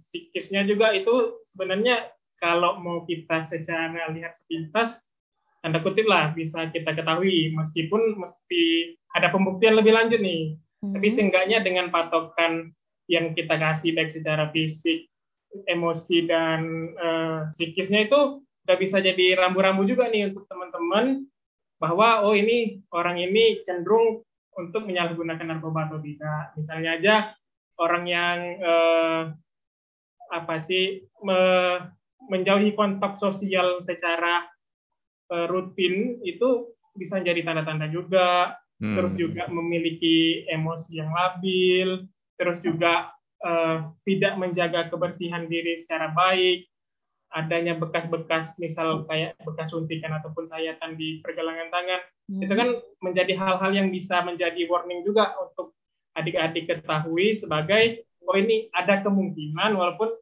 [0.10, 2.10] psikisnya juga itu sebenarnya
[2.42, 4.98] kalau mau kita secara lihat sepintas
[5.64, 10.58] tanda kutip lah bisa kita ketahui meskipun mesti ada pembuktian lebih lanjut nih.
[10.84, 11.16] Tapi Hmm.
[11.16, 12.76] seenggaknya dengan patokan
[13.14, 15.08] yang kita kasih baik secara fisik,
[15.70, 16.62] emosi dan
[16.98, 21.28] eh, psikisnya itu udah bisa jadi rambu-rambu juga nih untuk teman-teman
[21.78, 24.24] bahwa oh ini orang ini cenderung
[24.56, 26.56] untuk menyalahgunakan narkoba atau tidak.
[26.58, 27.16] Misalnya aja
[27.78, 29.24] orang yang eh,
[30.34, 31.94] apa sih me-
[32.32, 34.48] menjauhi kontak sosial secara
[35.30, 39.00] eh, rutin itu bisa jadi tanda-tanda juga Hmm.
[39.00, 42.04] terus juga memiliki emosi yang labil,
[42.40, 43.12] terus juga
[43.44, 46.66] eh, tidak menjaga kebersihan diri secara baik,
[47.34, 52.40] adanya bekas-bekas misal kayak bekas suntikan ataupun sayatan di pergelangan tangan, Hmm.
[52.40, 52.70] itu kan
[53.04, 55.76] menjadi hal-hal yang bisa menjadi warning juga untuk
[56.16, 60.16] adik-adik ketahui sebagai oh ini ada kemungkinan walaupun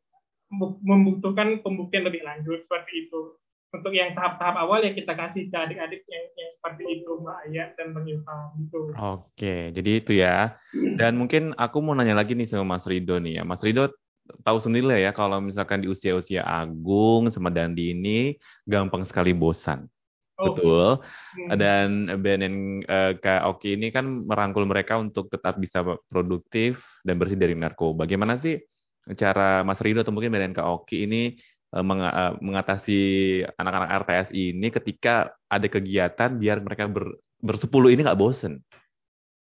[0.82, 3.38] membutuhkan pembuktian lebih lanjut seperti itu.
[3.72, 7.70] Untuk yang tahap-tahap awal ya kita kasih ke adik-adik yang, yang seperti itu Mbak Ayat
[7.80, 8.80] dan Bang Ilham gitu.
[9.00, 10.60] Oke, jadi itu ya.
[11.00, 13.44] Dan mungkin aku mau nanya lagi nih sama Mas Rido nih ya.
[13.48, 13.96] Mas Rido
[14.44, 18.36] tahu sendiri lah ya kalau misalkan di usia-usia Agung sama Dandi ini
[18.68, 19.88] gampang sekali bosan.
[20.36, 20.52] Oh.
[20.52, 20.88] Betul.
[21.00, 21.50] Hmm.
[21.56, 25.80] Dan BNN uh, Kak Oki ini kan merangkul mereka untuk tetap bisa
[26.12, 28.04] produktif dan bersih dari narkoba.
[28.04, 28.60] Bagaimana sih
[29.18, 31.40] cara Mas Rido atau mungkin BNN Kak Oki ini
[31.80, 33.00] meng uh, mengatasi
[33.56, 38.60] anak-anak RTS ini ketika ada kegiatan biar mereka ber bersepuluh ini nggak bosen?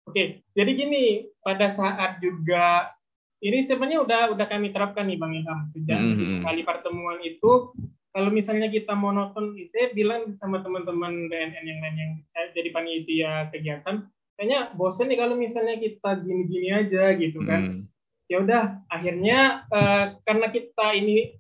[0.08, 2.92] Oke, jadi gini, pada saat juga
[3.40, 6.40] ini sebenarnya udah udah kami terapkan nih Bang Ilham sejak Mm -hmm.
[6.44, 7.72] kali pertemuan itu
[8.18, 13.54] kalau misalnya kita monoton, saya bilang sama teman-teman BNN yang lain yang eh, jadi panitia
[13.54, 17.62] kegiatan, kayaknya bosen nih kalau misalnya kita gini-gini aja gitu kan.
[17.62, 17.82] Hmm.
[18.26, 21.38] Ya udah, akhirnya eh, karena kita ini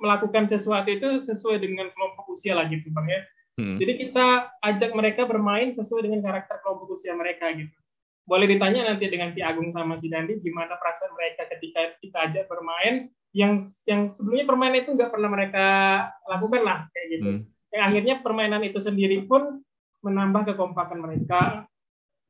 [0.00, 3.20] melakukan sesuatu itu sesuai dengan kelompok usia lah gitu bang ya.
[3.60, 3.76] Hmm.
[3.76, 7.76] Jadi kita ajak mereka bermain sesuai dengan karakter kelompok usia mereka gitu.
[8.24, 12.44] Boleh ditanya nanti dengan si Agung sama si Dandi gimana perasaan mereka ketika kita ajak
[12.48, 15.66] bermain yang yang sebelumnya permainan itu nggak pernah mereka
[16.24, 17.30] lakukan lah kayak gitu.
[17.36, 17.42] Hmm.
[17.70, 19.60] Yang akhirnya permainan itu sendiri pun
[20.00, 21.68] menambah kekompakan mereka.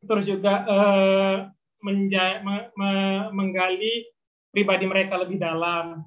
[0.02, 1.36] Terus juga eh,
[1.84, 4.08] menja- me- me- menggali
[4.50, 6.02] pribadi mereka lebih dalam,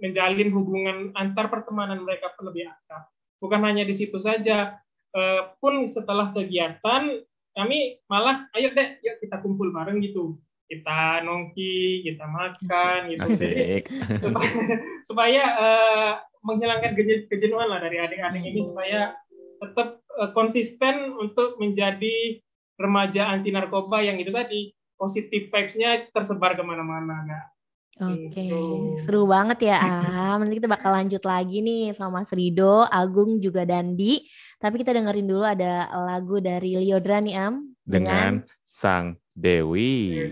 [0.00, 3.08] menjalin hubungan antar pertemanan mereka lebih akrab.
[3.40, 4.78] Bukan hanya di situ saja,
[5.16, 7.24] eh, pun setelah kegiatan
[7.54, 10.38] kami malah ayo deh, yuk kita kumpul bareng gitu.
[10.64, 13.28] Kita nongki, kita makan gitu.
[13.36, 13.82] Asik.
[14.20, 14.50] supaya,
[15.08, 16.12] supaya eh,
[16.44, 19.16] menghilangkan keje- kejenuhan lah dari adik-adik ini supaya
[19.60, 22.40] tetap eh, konsisten untuk menjadi
[22.74, 27.53] remaja anti narkoba yang itu tadi positif vibes-nya tersebar ke mana-mana nggak
[27.94, 28.62] Oke, Gitu.
[29.06, 30.42] seru banget ya Am.
[30.42, 34.18] Nanti kita bakal lanjut lagi nih sama Mas Rido, Agung juga Dandi.
[34.58, 37.70] Tapi kita dengerin dulu ada lagu dari Liodra nih Am.
[37.86, 38.42] Dengan
[38.82, 40.26] Sang Dewi.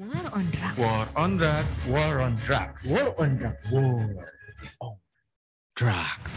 [0.00, 0.76] War on Drugs.
[0.80, 4.08] War on drugs, war on drugs, war on drugs, war
[4.80, 4.96] on
[5.76, 6.32] drugs.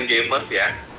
[0.00, 0.89] Selain gamers ya, percaya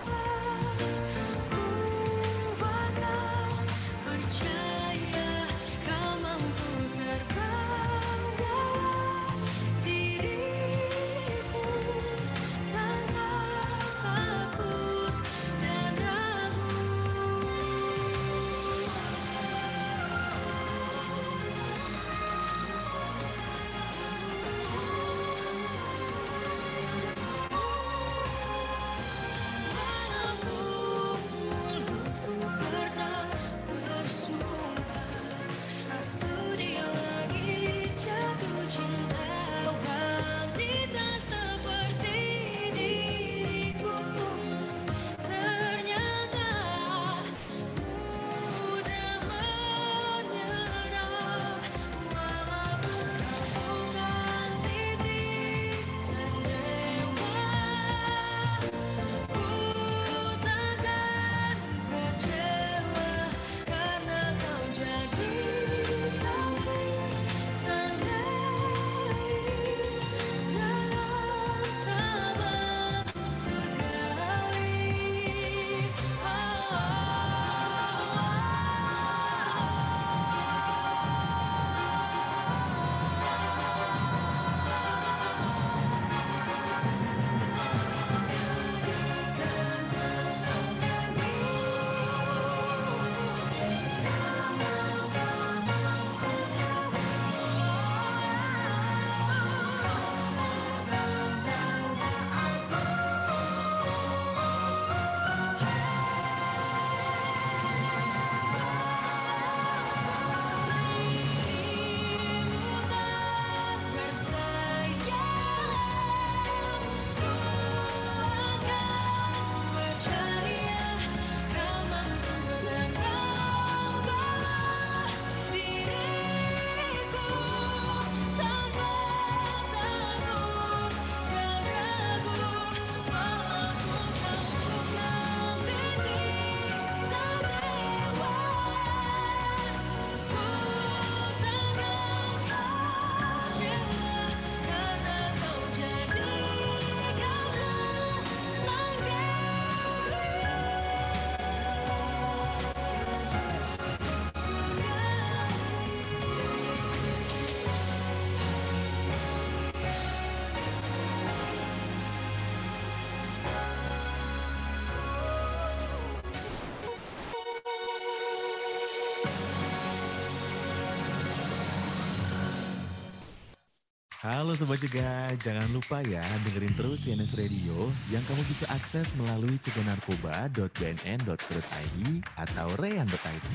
[174.22, 179.58] Halo Sobat Cegah, jangan lupa ya dengerin terus CNS Radio yang kamu bisa akses melalui
[179.66, 181.98] ceganarkoba.bnn.co.id
[182.38, 183.48] atau rean.id.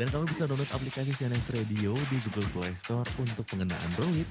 [0.00, 4.24] Dan kamu bisa download aplikasi CNS Radio di Google Play Store untuk pengguna Android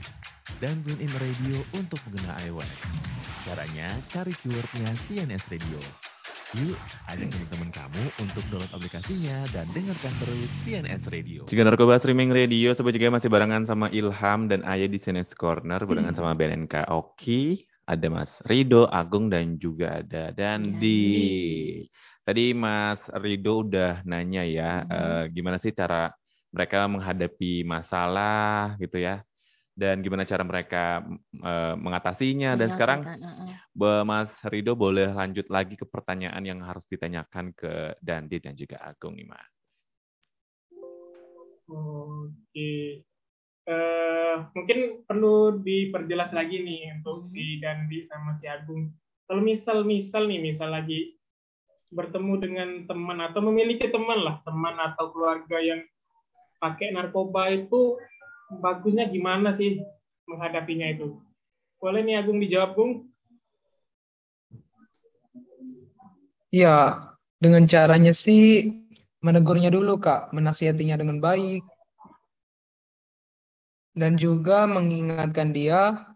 [0.57, 2.73] dan TuneIn Radio untuk pengguna iOS.
[3.45, 6.16] Caranya cari keywordnya CNS Radio.
[6.55, 6.79] Yuk,
[7.11, 11.43] ajak teman-teman kamu untuk download aplikasinya dan dengarkan terus CNS Radio.
[11.43, 15.83] Juga Narkoba Streaming Radio, Sobat juga masih barengan sama Ilham dan Ayah di Sines Corner,
[15.83, 21.83] barengan sama BNNK Oki, ada Mas Rido, Agung, dan juga ada Dandi.
[22.23, 26.15] Tadi Mas Rido udah nanya ya, eh, gimana sih cara
[26.55, 29.19] mereka menghadapi masalah gitu ya,
[29.77, 31.05] dan gimana cara mereka
[31.37, 32.57] eh, mengatasinya.
[32.57, 33.05] Dan sekarang
[33.77, 39.13] Mas Rido boleh lanjut lagi ke pertanyaan yang harus ditanyakan ke Dandi dan juga Agung
[39.13, 39.53] nih Mas.
[41.69, 43.05] Oke.
[43.67, 48.89] Eh, mungkin perlu diperjelas lagi nih untuk si Dandi sama si Agung.
[49.29, 51.19] Kalau misal misal nih misal lagi
[51.91, 55.83] bertemu dengan teman atau memiliki teman lah, teman atau keluarga yang
[56.57, 57.99] pakai narkoba itu
[58.49, 59.83] bagusnya gimana sih
[60.27, 61.19] menghadapinya itu?
[61.77, 62.91] Boleh nih Agung dijawab, Bung?
[66.49, 68.71] Ya, dengan caranya sih
[69.19, 71.61] menegurnya dulu, Kak, menasihatinya dengan baik,
[73.97, 76.07] dan juga mengingatkan dia,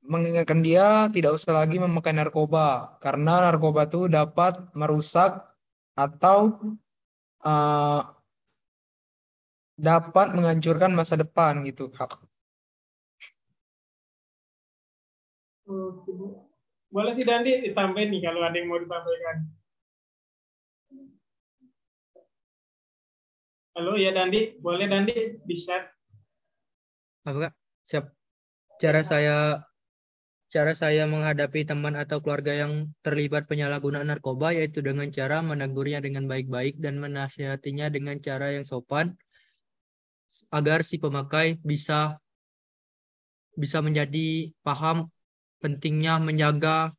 [0.00, 5.44] mengingatkan dia tidak usah lagi memakai narkoba, karena narkoba itu dapat merusak
[5.92, 6.56] atau
[7.44, 8.00] eh,
[9.76, 12.16] dapat menghancurkan masa depan gitu, Kak.
[16.88, 19.36] Boleh sih Dandi ditambahin nih kalau ada yang mau disampaikan.
[23.76, 25.14] Halo ya Dandi, boleh Dandi
[25.44, 25.92] di share?
[27.28, 27.52] Apa Kak?
[27.92, 28.04] Siap.
[28.80, 29.36] Cara saya
[30.48, 36.24] cara saya menghadapi teman atau keluarga yang terlibat penyalahgunaan narkoba yaitu dengan cara menegurnya dengan
[36.30, 39.18] baik-baik dan menasihatinya dengan cara yang sopan
[40.56, 42.16] agar si pemakai bisa
[43.56, 45.08] bisa menjadi paham
[45.60, 46.92] pentingnya menjaga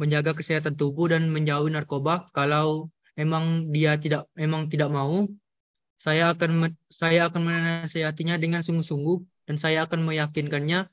[0.00, 2.32] menjaga kesehatan tubuh dan menjauhi narkoba.
[2.32, 5.28] Kalau emang dia tidak emang tidak mau,
[6.00, 10.88] saya akan saya akan menasihatinya dengan sungguh-sungguh dan saya akan meyakinkannya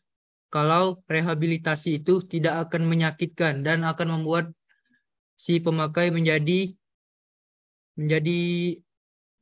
[0.50, 4.46] kalau rehabilitasi itu tidak akan menyakitkan dan akan membuat
[5.40, 6.74] si pemakai menjadi
[7.96, 8.42] menjadi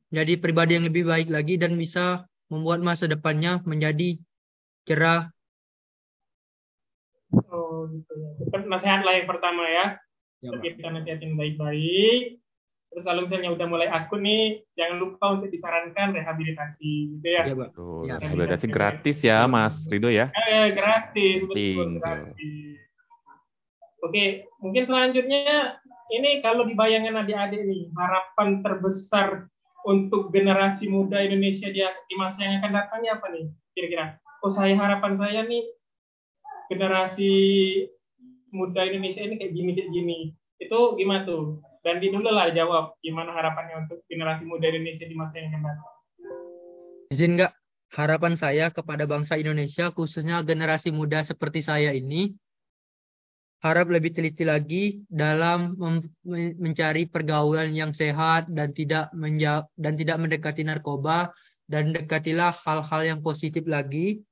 [0.08, 4.16] menjadi pribadi yang lebih baik lagi dan bisa membuat masa depannya menjadi
[4.88, 5.28] cerah
[7.52, 8.30] Oh gitu ya.
[8.40, 10.00] Itu nasihat lah yang pertama ya.
[10.40, 12.40] Ya, Untuk kita nasihatin baik-baik.
[12.88, 17.44] Terus kalau misalnya udah mulai akut nih, jangan lupa untuk disarankan rehabilitasi gitu ya.
[17.44, 17.68] Iya, Pak.
[17.76, 18.16] Tuh, Ya.
[18.16, 20.32] rehabilitasi gratis ya Mas Rido ya.
[20.32, 22.80] Eh, gratis, betul, gratis.
[24.00, 24.24] Oke,
[24.64, 25.76] mungkin selanjutnya
[26.16, 29.52] ini kalau di bayangan adik-adik nih, harapan terbesar
[29.86, 33.46] untuk generasi muda Indonesia di, di masa yang akan datang apa nih?
[33.76, 34.18] Kira-kira.
[34.42, 35.66] Oh, saya harapan saya nih
[36.70, 37.32] generasi
[38.52, 40.18] muda Indonesia ini kayak gini kayak gini.
[40.58, 41.62] Itu gimana tuh?
[41.86, 45.62] Dan di dulu lah jawab gimana harapannya untuk generasi muda Indonesia di masa yang akan
[45.64, 45.94] datang.
[47.14, 47.52] Izin nggak?
[47.88, 52.36] Harapan saya kepada bangsa Indonesia, khususnya generasi muda seperti saya ini,
[53.58, 55.74] harap lebih teliti lagi dalam
[56.62, 59.10] mencari pergaulan yang sehat dan tidak
[59.74, 61.34] dan tidak mendekati narkoba
[61.66, 64.22] dan dekatilah hal-hal yang positif lagi.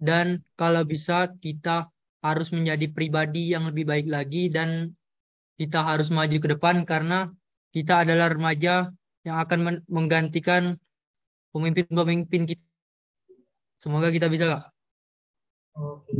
[0.00, 1.90] Dan kalau bisa kita
[2.24, 4.94] harus menjadi pribadi yang lebih baik lagi dan
[5.60, 7.28] kita harus maju ke depan karena
[7.74, 8.88] kita adalah remaja
[9.26, 10.80] yang akan men- menggantikan
[11.52, 12.64] pemimpin-pemimpin kita.
[13.80, 14.62] Semoga kita bisa, Kak.
[15.76, 16.19] Oke.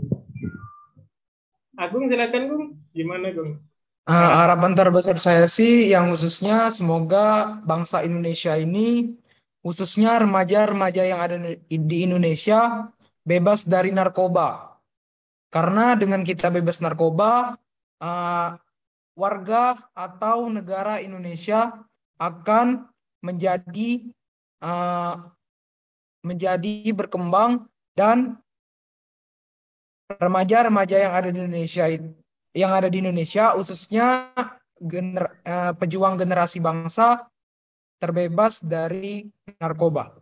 [1.81, 2.65] Agung silakan Gung.
[2.93, 3.57] Gimana Gung?
[4.05, 9.17] Eh, harapan terbesar saya sih yang khususnya semoga bangsa Indonesia ini
[9.65, 11.37] khususnya remaja-remaja yang ada
[11.69, 12.93] di Indonesia
[13.25, 14.77] bebas dari narkoba.
[15.49, 17.57] Karena dengan kita bebas narkoba,
[17.97, 18.49] eh,
[19.17, 19.65] warga
[19.97, 21.81] atau negara Indonesia
[22.21, 22.93] akan
[23.25, 24.05] menjadi
[24.61, 25.15] eh,
[26.21, 27.65] menjadi berkembang
[27.97, 28.37] dan
[30.19, 31.85] remaja-remaja yang ada di Indonesia
[32.51, 34.35] yang ada di Indonesia khususnya
[34.83, 37.31] gener- eh, pejuang generasi bangsa
[38.01, 39.29] terbebas dari
[39.61, 40.17] narkoba,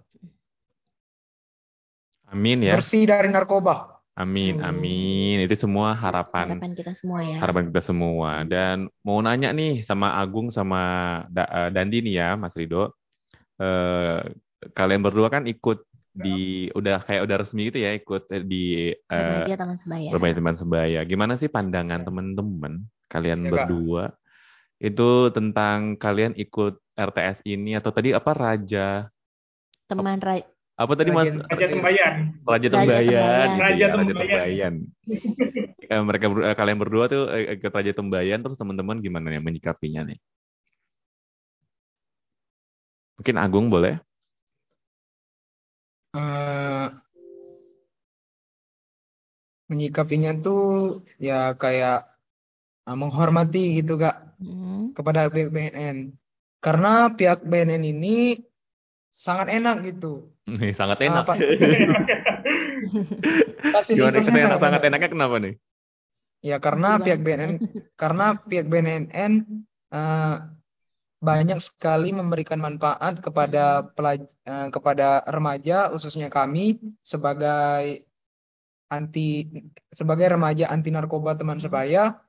[2.28, 2.76] Amin ya.
[2.76, 4.03] bersih dari narkoba.
[4.18, 5.47] Amin, amin.
[5.47, 7.39] Itu semua harapan Harapan kita semua ya.
[7.39, 8.30] harapan kita semua.
[8.45, 10.80] Dan mau nanya nih sama Agung sama
[11.30, 12.99] eh, Dandi nih ya, Mas Rido.
[13.62, 14.20] Eh,
[14.74, 15.88] kalian berdua kan ikut
[16.18, 16.38] di
[16.74, 20.08] udah kayak udah resmi gitu ya ikut eh, di eh, Remaja Taman Sebaya.
[20.10, 21.00] Remaja Teman Sebaya.
[21.04, 22.72] Gimana sih pandangan teman-teman
[23.06, 23.50] kalian Ya, Kak.
[23.52, 24.04] berdua
[24.78, 29.10] itu tentang kalian ikut RTS ini atau tadi apa Raja
[29.86, 30.46] Teman Ra-
[30.78, 32.14] apa tadi Mas Raja- Raja Tembayan.
[32.46, 33.48] Raja Raja Tembayan, Tembayan.
[33.48, 34.28] gitu Raja ya, Raja Tembayan.
[34.28, 34.74] Tembayan.
[35.88, 40.20] Eh, mereka ber- kalian berdua tuh ikut Raja Tembayan terus teman-teman gimana nih menyikapinya nih?
[43.16, 43.96] Mungkin Agung boleh?
[46.18, 46.86] Eh,
[49.68, 50.62] menyikapinya tuh
[51.20, 51.98] ya kayak
[52.88, 54.94] eh, menghormati gitu kak Hmm.
[54.94, 56.14] kepada pihak BNN
[56.62, 58.38] karena pihak BNN ini
[59.10, 60.30] sangat enak gitu
[60.78, 61.26] Sangat enak.
[61.26, 61.42] Pak-
[63.90, 64.88] Gimana kita enak sangat sangat enak.
[64.94, 65.54] enaknya kenapa nih?
[66.38, 67.52] Ya karena pihak BNN
[67.98, 69.32] karena pihak BNN
[69.90, 70.34] eh,
[71.18, 78.06] banyak sekali memberikan manfaat kepada pelaj- eh, kepada remaja khususnya kami sebagai
[78.88, 79.44] anti
[79.90, 82.22] sebagai remaja anti narkoba teman sebaya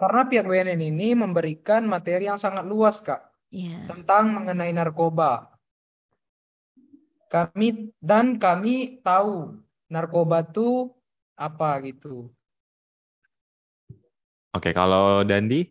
[0.00, 3.84] karena pihak BNN ini memberikan materi yang sangat luas Kak Iya.
[3.84, 5.52] tentang mengenai narkoba.
[7.28, 9.60] Kami dan kami tahu
[9.92, 10.88] narkoba itu
[11.36, 12.32] apa gitu.
[14.56, 15.68] Oke, kalau Dandi?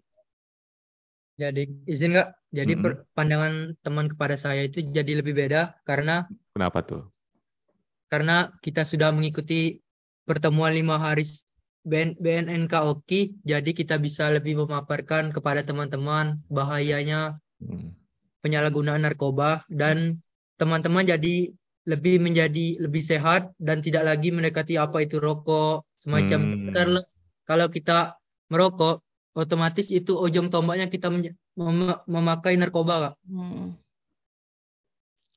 [1.41, 2.29] Jadi izin nggak?
[2.51, 2.83] Jadi Mm-mm.
[2.83, 7.01] per- pandangan teman kepada saya itu jadi lebih beda karena Kenapa tuh?
[8.11, 9.79] karena kita sudah mengikuti
[10.27, 11.23] pertemuan lima hari
[11.81, 17.93] BN, BNNK Oki, jadi kita bisa lebih memaparkan kepada teman-teman bahayanya Hmm.
[18.41, 20.17] penyalahgunaan narkoba dan
[20.57, 21.53] teman-teman jadi
[21.85, 26.39] lebih menjadi lebih sehat dan tidak lagi mendekati apa itu rokok semacam
[26.69, 27.01] Hmm.
[27.49, 28.17] kalau kita
[28.51, 29.01] merokok
[29.33, 31.07] otomatis itu ujung tombaknya kita
[31.61, 33.13] mem- memakai narkoba Kak.
[33.29, 33.77] Hmm.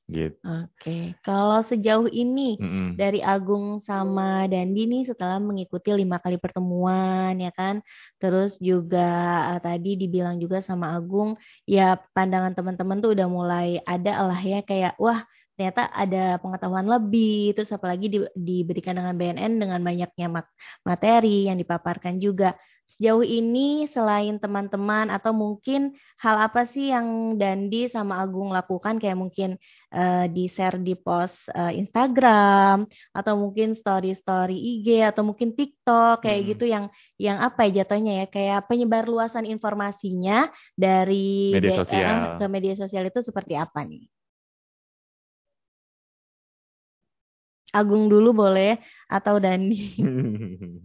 [0.05, 0.37] Gitu.
[0.45, 2.93] Oke, kalau sejauh ini Mm-mm.
[2.93, 7.81] dari Agung sama Dandi nih setelah mengikuti lima kali pertemuan ya kan,
[8.21, 9.09] terus juga
[9.57, 14.61] eh, tadi dibilang juga sama Agung ya pandangan teman-teman tuh udah mulai ada lah ya
[14.61, 15.25] kayak wah
[15.57, 20.55] ternyata ada pengetahuan lebih, terus apalagi di- diberikan dengan BNN dengan banyaknya mat-
[20.85, 22.53] materi yang dipaparkan juga.
[22.95, 29.19] Sejauh ini selain teman-teman atau mungkin hal apa sih yang Dandi sama Agung lakukan kayak
[29.19, 29.59] mungkin
[29.91, 36.39] eh, di share di post eh, Instagram atau mungkin story-story IG atau mungkin TikTok kayak
[36.39, 36.49] Hmm.
[36.55, 36.85] gitu yang
[37.19, 40.47] yang apa ya jatuhnya ya kayak penyebar luasan informasinya
[40.79, 42.19] dari Media eh, sosial.
[42.39, 44.07] ke media sosial itu seperti apa nih?
[47.75, 48.79] Agung dulu boleh
[49.11, 49.99] atau Dandi?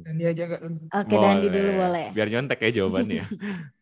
[0.06, 0.58] Dan dia jaga
[0.98, 2.06] Oke, Dandi dulu boleh.
[2.18, 3.24] Biar nyontek ya jawabannya.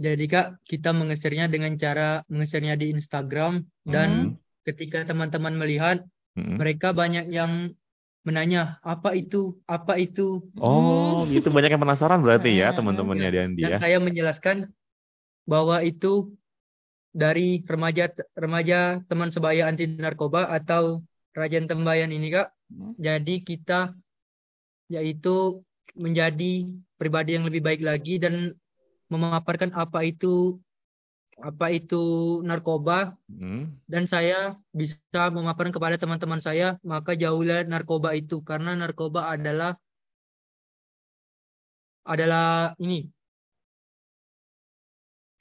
[0.00, 4.64] Jadi Kak, kita mengesernya dengan cara mengesernya di Instagram dan Hmm.
[4.64, 6.00] ketika teman-teman melihat
[6.40, 6.56] Mm-mm.
[6.56, 7.76] mereka banyak yang
[8.24, 10.40] menanya apa itu, apa itu.
[10.56, 12.80] Oh, gitu banyak yang penasaran berarti ya Hmm.
[12.80, 13.78] teman-temannya Dandi Dan ya.
[13.80, 14.56] saya menjelaskan
[15.44, 16.32] bahwa itu
[17.10, 18.08] dari remaja
[18.38, 21.04] remaja teman sebaya anti narkoba atau
[21.34, 22.48] Rajan Tembayan ini Kak.
[22.70, 22.94] Hmm.
[22.98, 23.94] Jadi kita
[24.90, 25.62] yaitu
[25.94, 26.66] menjadi
[26.98, 28.54] pribadi yang lebih baik lagi dan
[29.10, 30.58] memaparkan apa itu
[31.40, 32.02] apa itu
[32.44, 33.72] narkoba Hmm.
[33.88, 39.80] dan saya bisa memaparkan kepada teman-teman saya maka jauhilah narkoba itu karena narkoba adalah
[42.04, 43.08] adalah ini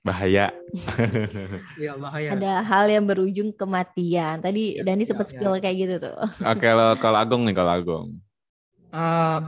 [0.09, 0.49] Bahaya.
[1.85, 2.33] ya bahaya.
[2.33, 4.41] Ada hal yang berujung kematian.
[4.41, 5.37] Tadi Dandi sempat ya.
[5.37, 6.17] spill kayak gitu tuh.
[6.49, 8.07] Oke, kalau kalau Agung nih kalau Agung.
[8.89, 9.39] Eh,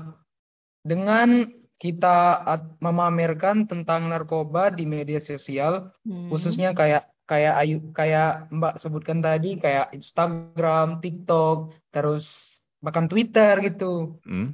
[0.86, 1.49] dengan
[1.82, 2.45] kita
[2.78, 6.30] memamerkan tentang narkoba di media sosial, Hmm.
[6.30, 12.30] khususnya kayak kayak Ayu kayak Mbak sebutkan tadi kayak Instagram, TikTok, terus
[12.86, 14.22] bahkan Twitter gitu.
[14.30, 14.53] Hmm?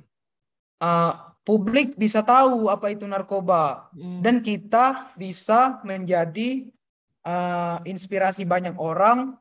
[0.80, 1.14] Eh,
[1.48, 4.20] publik bisa tahu apa itu narkoba Hmm.
[4.20, 6.68] dan kita bisa menjadi
[7.24, 9.40] eh, inspirasi banyak orang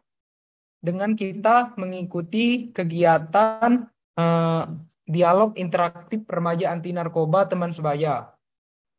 [0.78, 4.64] dengan kita mengikuti kegiatan eh,
[5.07, 8.30] dialog interaktif remaja anti narkoba teman sebaya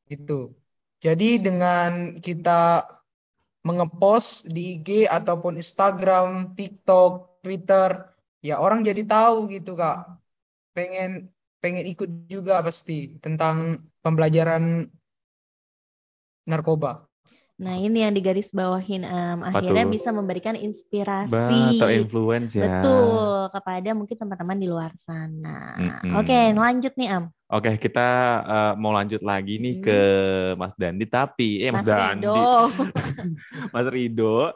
[0.08, 0.56] gitu.
[1.04, 2.88] Jadi dengan kita
[3.68, 8.08] mengepost di IG ataupun Instagram, TikTok, Twitter,
[8.40, 10.18] ya orang jadi tahu gitu Kak.
[10.72, 11.28] Pengen
[11.62, 12.94] pengen ikut juga pasti
[13.24, 13.56] tentang
[14.04, 14.64] pembelajaran
[16.50, 17.08] narkoba.
[17.58, 19.02] Nah, ini yang digaris bawahin
[19.42, 19.90] Apa akhirnya tuh?
[19.90, 21.34] bisa memberikan inspirasi.
[21.34, 22.68] Bah, terinfluence ya.
[22.74, 25.50] Betul, kepada mungkin teman-teman di luar sana.
[25.78, 26.14] Mm-mm.
[26.18, 27.24] Oke, lanjut nih Am.
[27.48, 28.00] Oke, kita
[28.52, 29.92] eh, mau lanjut lagi nih ke
[30.60, 32.28] Mas Dandi tapi eh Mas, Mas Dandi.
[32.28, 32.72] Rido.
[33.74, 34.52] Mas Rido.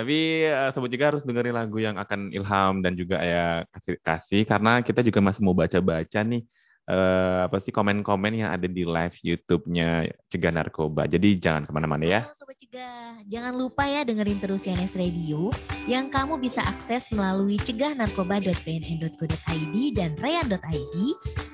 [0.00, 4.48] Tapi eh, sobat juga harus dengerin lagu yang akan Ilham dan juga ya kasih kasih
[4.48, 6.40] karena kita juga masih mau baca-baca nih
[6.88, 11.04] eh, apa sih komen-komen yang ada di live YouTube-nya Cegah Narkoba.
[11.04, 12.32] Jadi jangan ke mana-mana ya.
[12.40, 15.52] Sobat Cegah, jangan lupa ya dengerin terus CNS Radio
[15.84, 20.96] yang kamu bisa akses melalui cegahnarkoba.bnn.go.id dan rayan.id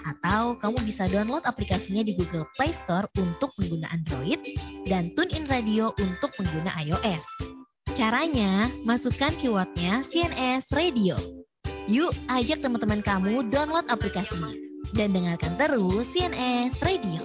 [0.07, 4.39] atau kamu bisa download aplikasinya di Google Play Store untuk pengguna Android
[4.87, 7.56] dan TuneIn Radio untuk pengguna iOS.
[7.97, 11.17] Caranya, masukkan keywordnya CNS Radio.
[11.89, 14.53] Yuk, ajak teman-teman kamu download aplikasinya
[14.93, 17.25] dan dengarkan terus CNS Radio.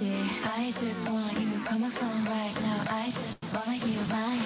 [0.00, 2.86] I just wanna hear you from my phone right now.
[2.88, 4.41] I just wanna hear right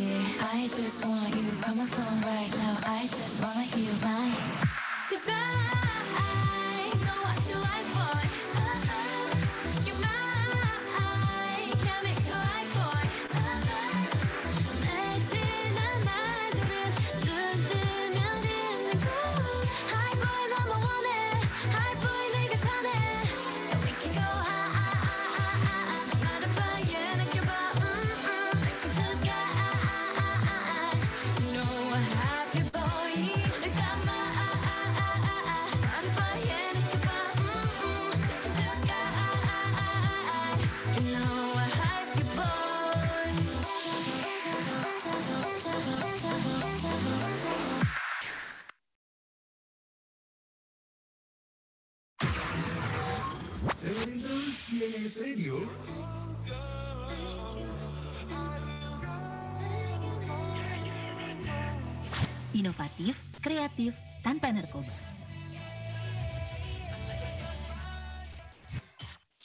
[0.00, 2.78] I just want you by my song right now.
[2.84, 3.07] I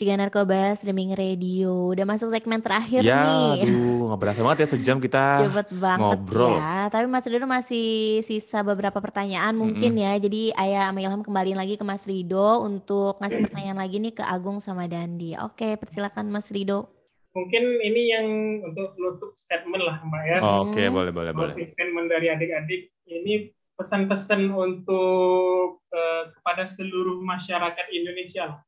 [0.04, 3.72] Ciga Narkoba Streaming Radio udah masuk segmen terakhir Ya, nih.
[3.72, 6.60] aduh, nggak berasa banget ya sejam kita Cepet banget ngobrol.
[6.60, 6.92] ya.
[6.92, 7.88] Tapi Mas Rido masih
[8.28, 10.20] sisa beberapa pertanyaan mungkin ya.
[10.20, 14.28] Jadi Ayah sama Ilham kembaliin lagi ke Mas Rido untuk ngasih pertanyaan lagi nih ke
[14.28, 15.40] Agung sama Dandi.
[15.40, 16.92] Oke, persilakan Mas Rido.
[17.32, 18.28] Mungkin ini yang
[18.60, 20.38] untuk nutup statement lah Mbak ya.
[20.60, 21.56] Oke, boleh, boleh, boleh.
[21.56, 28.60] Closing statement dari adik-adik ini pesan-pesan untuk eh, kepada seluruh masyarakat Indonesia lah.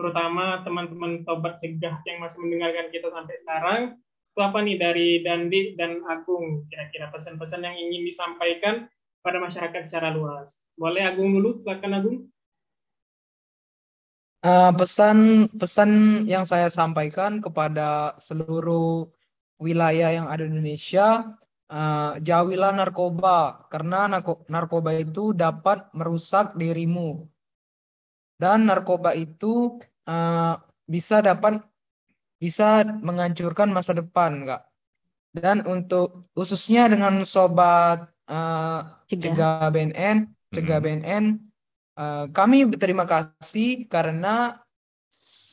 [0.00, 3.80] Terutama teman-teman tobat cegah yang masih mendengarkan kita sampai sekarang
[4.40, 6.64] apa nih dari Dandi dan Agung?
[6.72, 8.88] Kira-kira pesan-pesan yang ingin disampaikan
[9.20, 10.48] pada masyarakat secara luas.
[10.80, 11.60] Boleh Agung dulu?
[11.60, 12.16] Silakan Agung.
[14.40, 14.72] Eh,
[15.60, 19.12] pesan yang saya sampaikan kepada seluruh
[19.60, 21.36] wilayah yang ada di Indonesia,
[21.68, 27.28] eh, jauhilah narkoba karena narko- narkoba itu dapat merusak dirimu.
[28.40, 29.76] Dan narkoba itu
[30.08, 30.54] eh,
[30.88, 31.64] bisa dapat
[32.40, 34.62] bisa menghancurkan masa depan, Kak.
[35.30, 38.80] Dan untuk khususnya dengan sobat eh,
[39.10, 39.70] Cegah.
[39.70, 40.16] BNN,
[40.54, 41.04] Cegah Mm-mm.
[41.04, 41.24] BNN,
[42.00, 44.58] eh, kami berterima kasih karena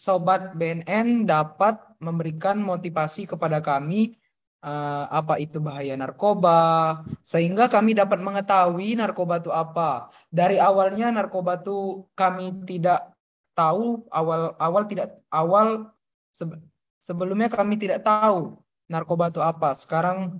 [0.07, 4.15] sobat BNN dapat memberikan motivasi kepada kami
[4.63, 10.09] eh, apa itu bahaya narkoba, sehingga kami dapat mengetahui narkoba itu apa.
[10.31, 13.16] Dari awalnya narkoba itu kami tidak
[13.57, 15.89] tahu awal awal tidak awal
[16.37, 16.61] sebe-
[17.01, 19.75] sebelumnya kami tidak tahu narkoba itu apa.
[19.81, 20.37] Sekarang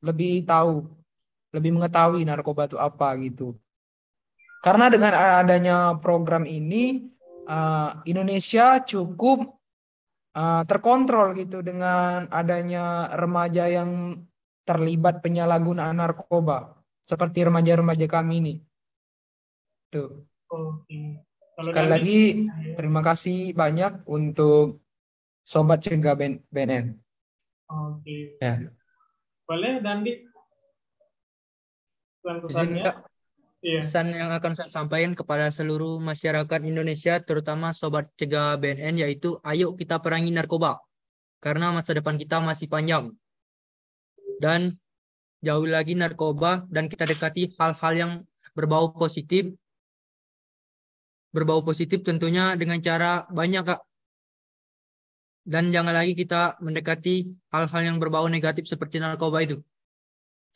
[0.00, 0.88] lebih tahu,
[1.52, 3.52] lebih mengetahui narkoba itu apa gitu.
[4.64, 5.12] Karena dengan
[5.44, 7.04] adanya program ini
[7.44, 9.60] eh, Indonesia cukup
[10.36, 14.20] eh, terkontrol gitu dengan adanya remaja yang
[14.64, 18.54] terlibat penyalahgunaan narkoba seperti remaja-remaja kami ini.
[19.90, 20.22] Tuh.
[21.60, 22.18] Sekali lagi
[22.78, 24.80] terima kasih banyak untuk
[25.44, 26.96] sobat cegah BN- BNN.
[27.70, 28.40] Oke.
[28.40, 28.72] Ya.
[29.44, 30.12] Boleh Dandi?
[32.20, 32.92] Pesan pesannya?
[33.60, 33.80] Iya.
[33.84, 39.76] Pesan yang akan saya sampaikan kepada seluruh masyarakat Indonesia, terutama sobat cegah BNN, yaitu ayo
[39.76, 40.80] kita perangi narkoba.
[41.44, 43.12] Karena masa depan kita masih panjang.
[44.40, 44.80] Dan
[45.44, 48.12] jauh lagi narkoba dan kita dekati hal-hal yang
[48.56, 49.52] berbau positif.
[51.30, 53.80] Berbau positif tentunya dengan cara banyak, Kak.
[55.46, 59.58] Dan jangan lagi kita mendekati hal-hal yang berbau negatif seperti narkoba itu.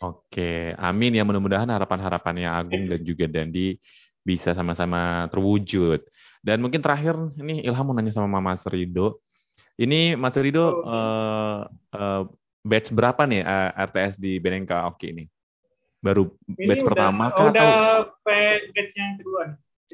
[0.02, 3.78] Oke, amin ya mudah-mudahan harapan-harapannya Agung dan juga Dandi
[4.20, 6.02] bisa sama-sama terwujud.
[6.44, 9.24] Dan mungkin terakhir ini Ilham mau nanya sama Mas Rido.
[9.80, 11.60] Ini Mas Rido eh,
[11.96, 12.22] eh,
[12.64, 15.24] batch berapa nih eh, RTS di BNNK Oki ini?
[16.04, 17.88] Baru Ini batch udah, pertama kah udah atau
[18.76, 19.44] batch yang kedua.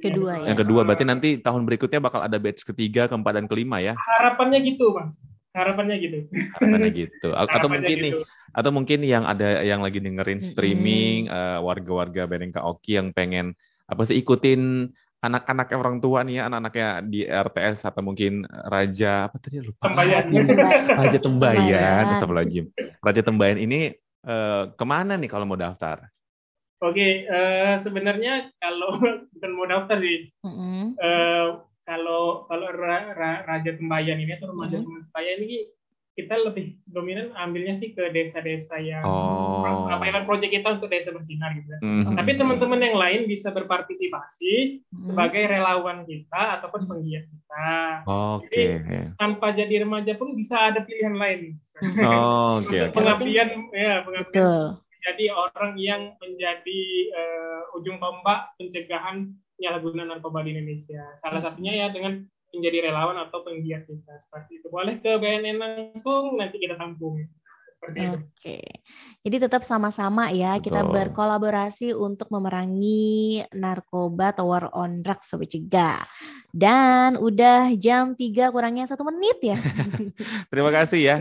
[0.01, 0.53] Kedua ya.
[0.53, 0.80] yang kedua?
[0.82, 3.94] Berarti nanti tahun berikutnya bakal ada batch ketiga, keempat dan kelima ya?
[3.94, 5.12] Harapannya gitu, Mas.
[5.51, 6.18] Harapannya gitu.
[6.57, 7.28] Harapannya gitu.
[7.34, 8.20] A- Atau Harapannya mungkin nih, gitu.
[8.51, 13.53] atau mungkin yang ada yang lagi dengerin streaming eh, warga-warga BNNK Oki yang pengen
[13.90, 14.86] apa sih ikutin
[15.20, 19.84] anak-anak orang tua nih ya, anak-anaknya di RTS atau mungkin Raja apa tadi lupa.
[19.84, 20.24] Tembayan.
[20.96, 21.92] Raja Tembayan.
[22.01, 22.64] Raja Tembayan.
[23.05, 23.80] Raja Tembayan ini
[24.24, 26.09] eh, ke mana nih kalau mau daftar?
[26.81, 28.97] Oke, eh, sebenarnya kalau
[29.33, 30.97] bukan mau daftar sih, Mm-mm.
[30.97, 31.47] eh,
[31.85, 34.89] kalau kalau Ra- Ra- Raja Tembayan ini atau Remaja Mhm.
[35.07, 35.59] Tembayan ini
[36.11, 39.61] kita lebih dominan ambilnya sih ke desa-desa yang Oh.
[39.87, 41.68] apa pilot project kita untuk desa bersinar gitu.
[41.70, 41.78] ya.
[41.81, 42.16] Mhm.
[42.16, 44.55] Tapi teman-teman yang lain bisa berpartisipasi
[44.87, 45.07] Mm-mm.
[45.07, 47.68] sebagai relawan kita ataupun penggiat kita.
[48.05, 48.64] Oke.
[49.14, 51.41] Tanpa jadi remaja pun bisa ada pilihan lain.
[52.03, 52.97] Oh, Oke, Untuk oke.
[52.97, 54.64] pengabdian ya pengabdian Betul.
[55.01, 56.80] Jadi orang yang menjadi
[57.12, 61.05] eh, ujung tombak pencegahan penyalahgunaan narkoba di Indonesia.
[61.20, 64.66] Salah satunya ya dengan menjadi relawan atau penggiat kita seperti itu.
[64.72, 67.22] Boleh ke BNN langsung nanti kita tampung.
[67.81, 68.18] Seperti itu.
[68.20, 68.61] Oke.
[69.24, 70.93] Jadi tetap sama-sama ya kita Betul.
[71.01, 76.05] berkolaborasi untuk memerangi narkoba atau war on drugs sobat cegah.
[76.53, 79.57] Dan udah jam 3 kurangnya satu menit ya.
[80.53, 81.16] Terima kasih ya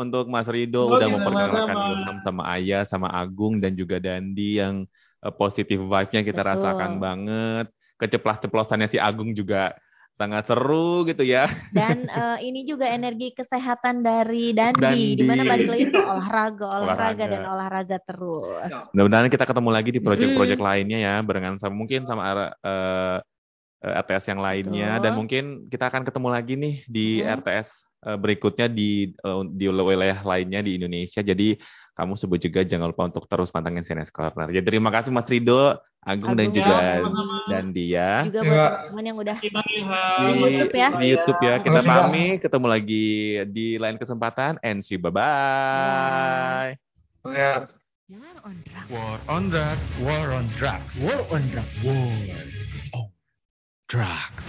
[0.00, 1.76] untuk Mas Rido udah Oke, memperkenalkan.
[1.76, 4.88] Ilham sama Ayah sama Agung dan juga Dandi yang
[5.20, 6.50] uh, positive vibe-nya kita Betul.
[6.56, 7.66] rasakan banget.
[8.00, 9.76] Keceplas-ceplosannya si Agung juga
[10.20, 11.48] sangat seru gitu ya.
[11.72, 15.16] Dan eh, ini juga energi kesehatan dari Dandi, Dandi.
[15.16, 17.24] di mana balik lagi ke olahraga, olahraga Olahraga.
[17.32, 18.68] dan olahraga terus.
[18.92, 20.68] Mudah-mudahan kita ketemu lagi di project-project Mm.
[20.68, 23.18] lainnya ya, barengan sama mungkin sama uh, uh,
[23.80, 25.04] RTS yang lainnya Betul.
[25.08, 27.40] dan mungkin kita akan ketemu lagi nih di Mm.
[27.40, 27.68] RTS
[28.04, 31.24] uh, berikutnya di uh, di wilayah lainnya di Indonesia.
[31.24, 31.56] Jadi
[31.92, 34.48] kamu sebut juga jangan lupa untuk terus pantengin CNS Corner.
[34.48, 37.36] Jadi terima kasih Mas Rido, Agung, dan Agung juga ya, sama-sama.
[37.46, 38.12] Dandi ya.
[38.24, 38.48] Juga Ya.
[38.48, 40.24] buat teman-teman yang udah Kita Di, Ilham.
[40.40, 40.88] YouTube ya.
[40.90, 41.54] di YouTube ya.
[41.60, 43.06] Kita pamit, ketemu lagi
[43.48, 44.52] di lain kesempatan.
[44.62, 46.72] And see bye bye.
[47.28, 47.68] Ya.
[48.10, 48.88] War on drugs.
[48.90, 52.10] War on drugs, war on drugs, war on drugs, war
[52.96, 53.06] on
[53.86, 54.44] drugs.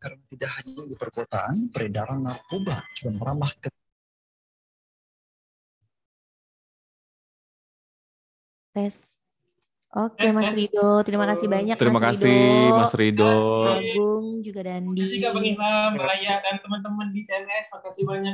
[0.00, 3.68] Karena tidak hanya di perkotaan, peredaran narkoba juga merambah ke
[8.72, 8.96] Tes.
[9.92, 10.56] Oke Mas.
[10.56, 12.76] Rido, terima kasih banyak Terima Mas kasih Rido.
[12.80, 13.34] Mas Rido.
[13.68, 14.96] Agung juga Dandi.
[14.96, 17.64] Terima kasih juga Bang Ilham, Raya, dan teman-teman di CNS.
[17.68, 18.32] Makasih banyak